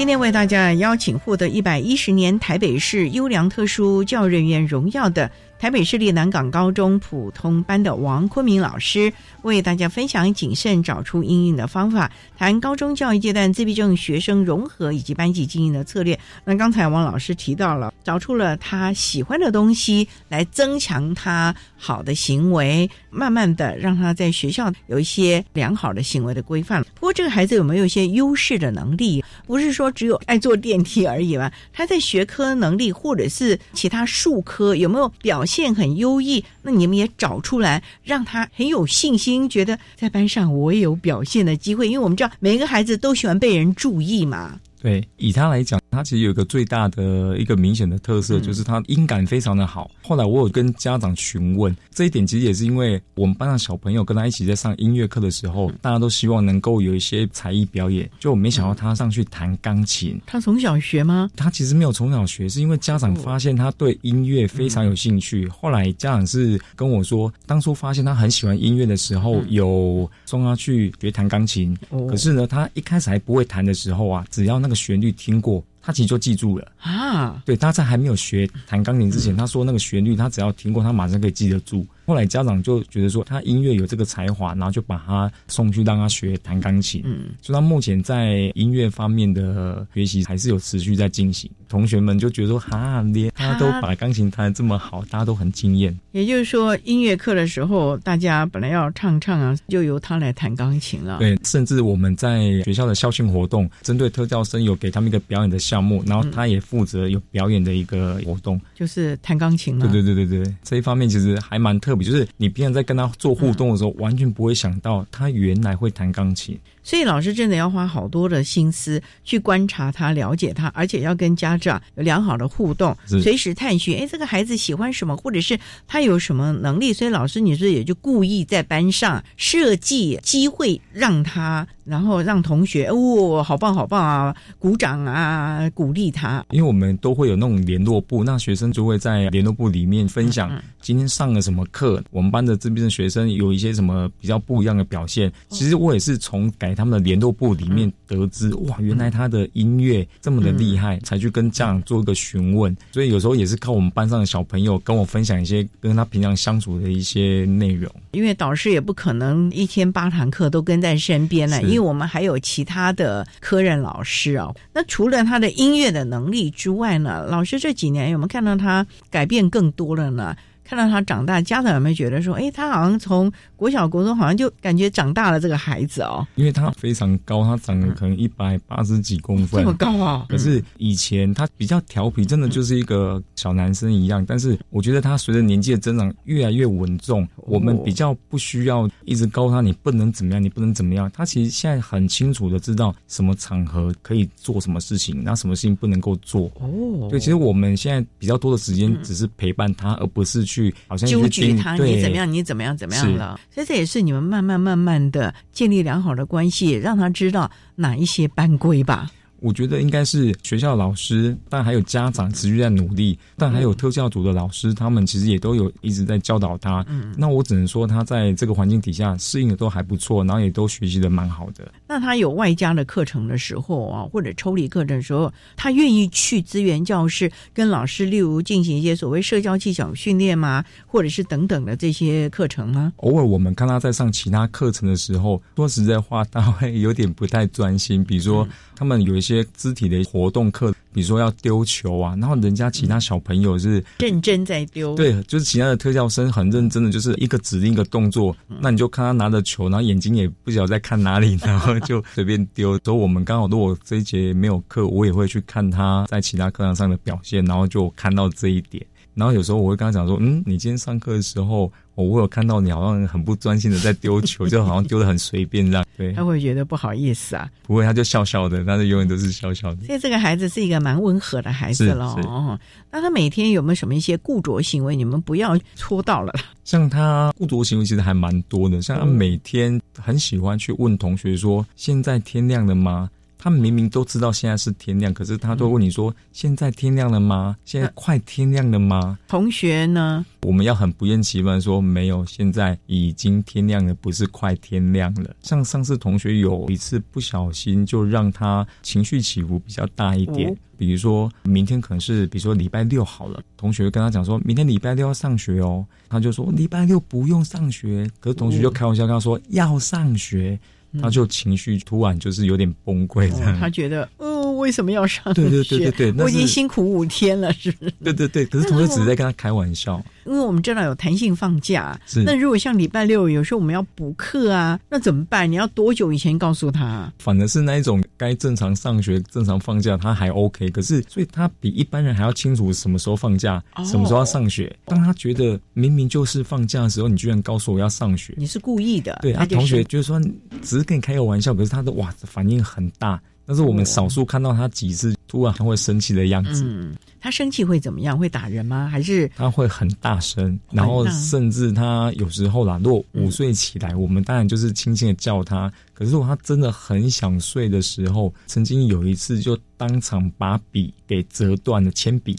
[0.03, 5.31] 今天为大家邀请获得一百一十年台北市优良特殊教育人员荣耀的。
[5.63, 9.13] 台北市立南港高中普通班的王坤明老师
[9.43, 16.19] 为大家分享谨慎找出应用的方法，谈高中教育阶段自闭症学生融合以及班级经营的策略。
[16.43, 26.81] 那刚才王老师提到了，找出了他喜欢的东西来增强他好的行为，慢慢的让他在学校有一些良好的行为的规范。
[26.95, 29.23] 不过这个孩子有没有一些优势的能力？
[29.45, 31.51] 不是说只有爱坐电梯而已吧？
[31.73, 35.73] 他在学科能力或者是其他数科有没有表现？
[35.73, 41.87] 很优异，那你们也找出来，让他很有信心，觉得在班上我也有表现的机会。
[41.87, 44.59] 因为我们知道每一个孩子都喜欢被人注意嘛。
[44.81, 49.89] 对，以他来讲，他其实有一个最大的一个明显的特色，就是他音感非常的好。
[50.03, 58.09] 后来我有跟家长询问这一点，其实也是因为我们班上小朋友跟他一起在上音乐课的时候，大家都希望能够有一些才艺表演。
[58.19, 60.19] 就没想到他上去弹钢琴。
[60.25, 61.29] 他从小学吗？
[61.35, 65.47] 他其实没有从小学，是因为家长发现他对音乐非常有兴趣。
[65.47, 71.75] 后来家长是跟我说，当初发现他很喜欢音乐的时候，有送他去学弹钢琴。
[72.09, 74.73] 可是呢，他一开始还不会弹的时候啊，只要那个。
[74.83, 77.39] 旋律听过，他其实就记住了啊。
[77.45, 81.85] 对，他在还没有学弹钢琴之前，他说那个旋律，他只要听过，他马上可以记得住。
[82.05, 87.01] 后来家长就觉得说他音乐有这个才华，然后就把他送去让他学弹钢琴。
[87.05, 91.49] 嗯，所以他目前在音乐方面的学习还是有持续在进行。
[91.69, 95.97] 同学们就觉得说哈，连他都把钢琴弹得这么好，大家都很惊艳。
[96.11, 101.17] 也就是说，音乐课的时候，大家本来要唱唱啊，就由他来弹钢琴了。
[101.17, 109.87] 对，甚至我们在学校的校庆活动，针对特教生有给他们一个表演的项目，然后他也负责有表演的一个活动，就是弹钢琴了。
[109.87, 111.92] 对对对对对，这一方面其实还蛮特。
[111.93, 116.59] 特别，就是你平常在跟他做互动的时候，完全不会想到他原来会弹钢琴。
[116.83, 123.97] 所以老师真的要花好多的心思去观察他、了解他，而且要跟家长有良好的互动，随时探寻。
[123.99, 125.57] 哎，这个孩子喜欢什么，或者是
[125.87, 126.91] 他有什么能力？
[126.91, 136.43] 所以老师，你是也就故意在班上设计机会让他，然后让同学哦，好棒好棒啊，鼓掌啊，鼓励他。
[136.49, 142.03] 因为我们都会有那种联络部，那学生就会在联络部里面分享今天上了什么课。
[142.11, 145.31] 我们班的自闭症学生有一些什么比较不一样的表现。
[145.47, 146.72] 其实我也是从改。
[146.73, 152.75] 他们的联络部里面得知，哇，原来他的音乐这么的厉害，才去跟家长做一个询问。
[152.91, 157.91] 所以有时候也是靠我们班上的小朋友跟我分享一些跟他平常相处的一些内容。
[158.11, 164.53] 因为导师也不可能一天八堂课都跟在身边了，因为我们还有其他的科任老师啊。
[164.73, 170.35] 那除了他的音乐的能力之外呢，老师这几年有没有看到他改变更多了呢？
[170.73, 176.25] 看到他长大，家长有没有觉得说，哎，他好像从国小、国中，好像就感觉长大了这个孩子哦？
[176.33, 180.25] 因为他非常高，他长得可能一百八十几公分，这么高啊！
[180.27, 184.25] 可是以前他比较调皮，真的就是一个小男生一样。
[184.25, 187.27] 但是我觉得他随着年纪的增长，越来越稳重。
[187.35, 191.09] 我们比较不需要一直告诉他你不能怎么样，你不能怎么样。
[191.13, 196.51] 他其实现在很清楚的知道什么场合可以做什么事情，那什么事情不能够做。
[196.55, 203.39] 哦，对，其实我们现在比较多的时间只是陪伴他，而不是去好像纠结他，你怎么样，你怎么样，怎么样了。
[203.49, 209.09] 所以这也是你们慢慢慢慢的建立良好的关系，让他知道哪一些班规吧。
[209.43, 216.83] 我觉得应该是学校老师，但还有家长持续在努力，但还有特教组的老师，他们其实也都有一直在教导他。
[216.87, 221.69] 嗯，那我只能说他在这个环境底下适应的都还不错，然后也都学习的蛮好的。
[221.85, 230.63] 那他有外加的课程的时候啊，或者抽离课程的时候，他愿意去资源教室跟老师，例如进行一些所谓社交技巧训练吗？
[230.87, 232.93] 或者是等等的这些课程吗？
[232.97, 238.47] 偶尔我们看他在上其他课程的时候，说实在话，他会有点不太专心，比如说。
[238.75, 252.77] 他们有一些肢体的活动课，比如说要丢球啊，然后人家其他小朋友是认真在丢，对，就是其他的特效生很认真的，就是一个指令一个动作，那你就看他拿着球，然后眼睛也不晓得在看哪里，然后就随便丢。
[252.79, 258.85] 所以我们刚好如果这一节没有课，我也会去看他在其他课堂上的表现，然后就看到这一点。
[259.13, 261.71] 然后有时候我会跟他讲说，嗯，你今天上课的时候。
[261.95, 265.85] 我我有看到你好像很不专心的在丢球，就好像丢的很随便这样。
[265.95, 267.49] 对，他会觉得不好意思啊。
[267.67, 269.85] 不会，他就笑笑的，但是永远都是笑笑的。
[269.85, 272.59] 所以这个孩子是一个蛮温和的孩子喽哦。
[272.91, 274.95] 那他每天有没有什么一些固着行为？
[274.95, 276.33] 你们不要戳到了。
[276.63, 283.09] 像他固着行为其实还蛮多的，像他每天很喜欢去问同学说：“现在天亮了吗？”
[283.43, 287.57] 他们明明都知道现在是天亮，可是他都问你说：“现在天亮了吗？
[287.65, 290.25] 现在快天亮了吗？”同学呢？
[290.43, 300.55] 我们要很不厌其烦说：“没有，现在已经天亮了，不是快天亮了。”像上次同学有一次不小心，就让他情绪起伏比较大一点。
[300.77, 310.57] 比如说明天可能是，比如说礼拜六好了，同学跟他讲说：“明天礼拜六要上学哦。”他就说：“礼拜六不用上学。”可是同学就开玩笑跟他说：“要上学。”
[311.01, 313.59] 他就情绪突然就是有点崩溃，这样。
[313.59, 315.41] 他觉得，哦，为什么要上学？
[315.41, 317.93] 对对对对对，我已经辛苦五天了，是不是？
[318.03, 320.03] 对对对，可是同学只是在跟他开玩笑。
[320.25, 325.51] 因为我们知道有弹性放假，那如果像礼拜六，有时候我们要补课啊，那怎么办？
[325.51, 327.11] 你要多久以前告诉他？
[327.19, 330.69] 反而是那一种该正常上学、正常放假，他还 OK。
[330.69, 334.73] 可是，所以他比一般人还要清楚什么时候放假，什么时候要上学。
[334.85, 339.19] 当他觉得明明就是放假的时候，你居然告诉我要上学，你是故意的。
[339.21, 340.21] 对，他同学就是说
[340.61, 343.19] 只是跟你开个玩笑，可是他的哇反应很大。
[343.45, 346.63] 但是我们少数看到他几次突然他会生气的样子。
[346.63, 348.15] 嗯，他生气会怎么样？
[348.15, 348.87] 会打人吗？
[348.87, 350.59] 还是他会很大声？
[350.69, 355.73] 然后甚至他有时候啦，如果午睡起来，我们当然就是轻轻的叫他。
[355.95, 362.37] 可是如果他真的很想睡的时候，曾经有一次就当场把笔给折断了，铅笔。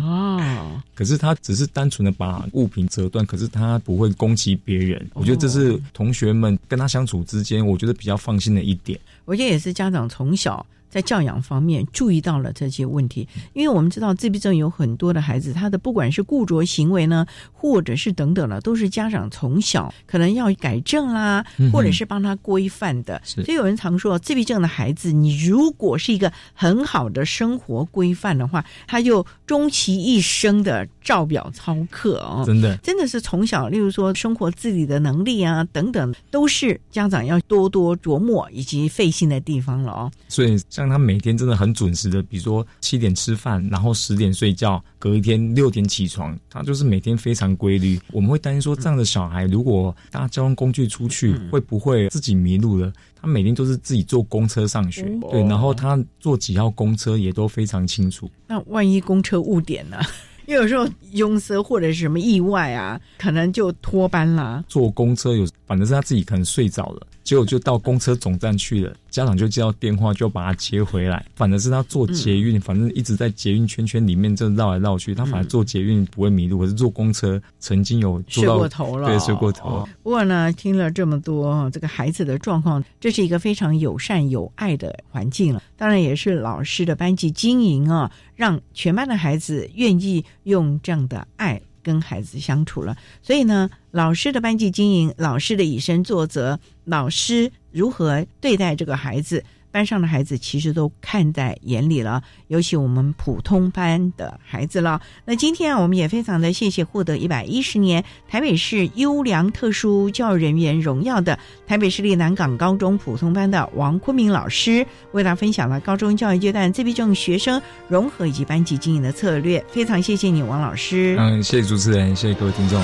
[0.00, 0.82] 哦。
[0.92, 5.08] 可是他只是单纯的把物品折断，可是他不会攻击别人。
[5.14, 8.98] 我觉得这是同学们跟他相处之间，我觉得比较放心的一点。
[9.26, 10.66] 我觉得也是家长从小。
[10.90, 23.20] 在教养方面注意到了这些问题，因为我们知道自闭症有很多的孩子，他的不管是固着行为呢，或者是等等了，都是家长从小可能要改正啦，或者是帮他规范的。
[23.24, 40.12] 所以有人常说，自闭症的孩子，你如果是一个很好的生活规范的话，他就终其一生的照表操课哦，真的，真的是从小，例如说生活自理的能力啊等等，都是家长要多多琢磨以及费心的地方了哦。
[40.28, 48.00] 所以像他每天真的很准时的，比如说七点吃饭，然后十点睡觉，隔一天六点起床，他就是每天非常规律。
[48.12, 52.92] 我们会担心说，这样的小孩如果搭交通工具出去，会不会自己迷路了？
[53.20, 58.30] 他每天都是自己坐公车上学，对，然后他坐几号公车也都非常清楚。
[58.46, 59.98] 那万一公车误点呢？
[60.46, 64.64] 因 为有时候拥塞或者是什么意外啊，可能就脱班啦。
[64.66, 67.06] 坐公车有，反正是他自己可能睡着了。
[67.22, 71.24] 结果就到公车总站去了，家长就接到电话，就把他接回来。
[71.34, 75.14] 反正是他坐捷运，反正一直在捷运圈圈里面这绕来绕去。
[75.14, 79.86] 他反正坐捷运不会迷路，可是坐公车曾经有睡过头了，对，睡过头。
[80.02, 85.62] 不过呢，听了这么多这个孩子的状况，这是一个非常友善有爱的环境了。
[85.76, 91.60] 当然也是老师的班级经营啊，让全班的孩子愿意用这样的爱。
[91.82, 99.44] 跟孩子相处了，所以呢，老师的班级经营，老师的以身作则，老师如何对待这个孩子。
[99.70, 105.00] 班上的孩子其实都看在眼里了，尤其我们普通班的孩子了。
[105.24, 119.64] 那今天啊，我们也非常的谢谢获得一百一十年台北市优良特殊教育人员荣耀的台北市立南港高中普通班的王坤明老师，为大家分享了高中教育阶段自闭症学生融合以及班级经营的策略。
[119.68, 121.16] 非常谢谢你，王老师。
[121.18, 122.80] 嗯，谢谢主持人，谢谢各位听众。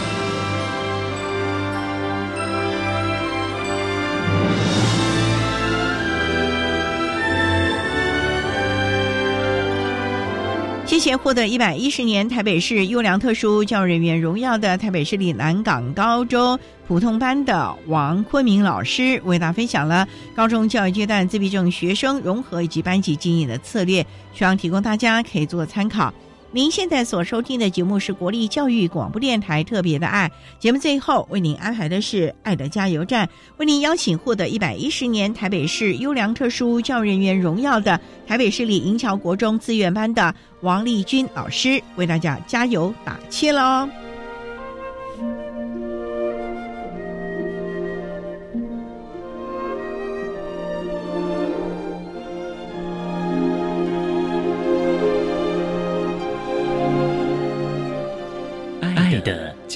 [11.06, 24.04] 前获得一百一十年台北市优良特殊教育人员荣耀的台北市立南港高中普通班的王坤明老师，为大家分享了高中教育阶段自闭症学生融合以及班级经营的策略，
[24.34, 26.12] 希望提供大家可以做参考。
[26.56, 33.28] 您现在所收听的节目是国立教育广播电台特别的爱节目，最后为您安排的是爱的加油站，
[33.58, 43.86] 为您邀请获得一百一十年台北市优良特殊教育人员荣耀的台北市立银桥国中资源班的王丽君老师，为大家加油打气喽。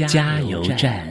[0.07, 1.07] 加油站。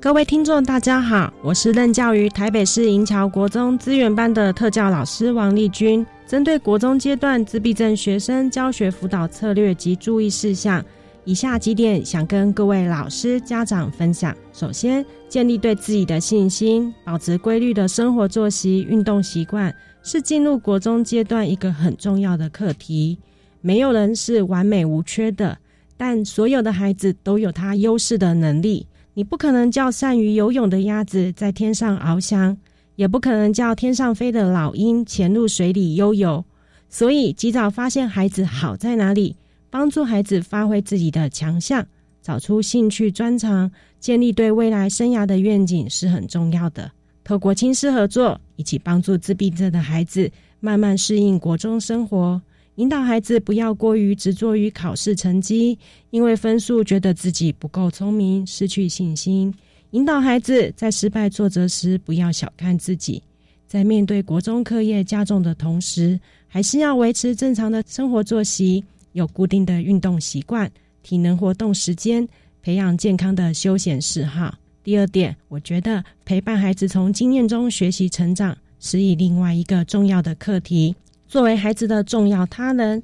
[0.00, 6.06] 各位听众，大家好，我是任教于台北市银桥国中资源班的特教老师王丽君。
[6.26, 10.82] 针对国中阶段自闭症学生教学辅导策略及注意事项，
[11.24, 14.34] 以下几点想跟各位老师、家长分享。
[14.52, 19.74] 首先，建立对自己的信心，保持规律的生活作息、运动习惯。
[20.10, 23.18] 是进入国中阶段一个很重要的课题。
[23.60, 25.58] 没有人是完美无缺的，
[25.98, 28.86] 但所有的孩子都有他优势的能力。
[29.12, 32.56] 你不可能叫善于游泳的鸭子在天上翱翔，
[32.96, 36.42] 也不可能叫天上飞的老鹰潜入水里悠游。
[36.88, 39.36] 所以，及早发现孩子好在哪里，
[39.68, 41.86] 帮助孩子发挥自己的强项，
[42.22, 46.90] 找出兴趣专长，建立对未来生涯的愿景是很重要的。
[47.24, 50.28] 透过亲师合作，一起帮助自闭症的孩子
[50.58, 52.42] 慢慢适应国中生活，
[52.74, 55.78] 引导孩子不要过于执着于考试成绩，
[56.10, 59.54] 因为分数觉得自己不够聪明，失去信心。
[59.92, 63.22] 引导孩子在失败挫折时不要小看自己，
[63.68, 70.68] 在面对国中课业加重的同时，还是要维持正常的生活作息，有固定的运动习惯、
[71.04, 72.28] 体能活动时间，
[72.60, 74.52] 培养健康的休闲嗜好。
[74.88, 80.96] 第二点，我觉得陪伴孩子从经验中学习成长，是以另外一个重要的课题。
[81.26, 83.02] 作为孩子的重要他人，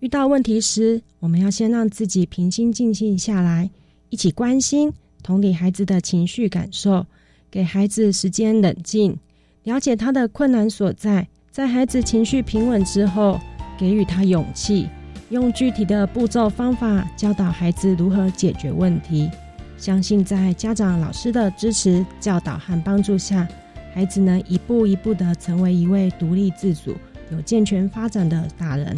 [0.00, 3.68] 遇到问题时，我们要先让自己平心静气下来，
[4.08, 4.90] 一起关心、
[5.22, 7.04] 同理孩子的情绪感受，
[7.50, 9.18] 给孩子时间冷静，
[9.64, 11.28] 了解他的困难所在。
[11.50, 13.38] 在孩子情绪平稳之后，
[13.78, 14.88] 给予他勇气，
[15.28, 19.28] 用具体的步骤方法教导孩子如何解决问题。
[19.76, 23.46] 相信在家长、老师的支持、教导和帮助下，
[23.94, 26.96] 孩子能一步一步的成为一位独立自主、
[27.30, 28.96] 有健全发展的大人。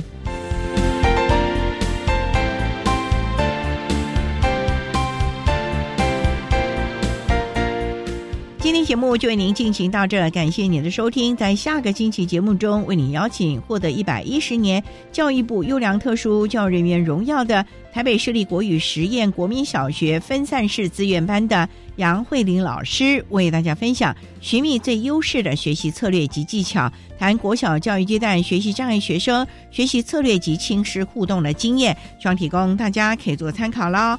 [8.69, 11.35] 今天节目就为您进行到这，感谢您的收听。
[11.35, 21.67] 在下个星期节目中，为您邀请获得一百一十年教育部优良特殊教育人员荣耀的台北市立国语实验国民小学分散式资源班的
[21.97, 34.19] 杨慧玲老师，为大家分享寻觅最优势的学习策略及技巧，谈国小教育阶段学习障碍学生学习策略及亲师互动的经验，希望提供大家可以做参考喽。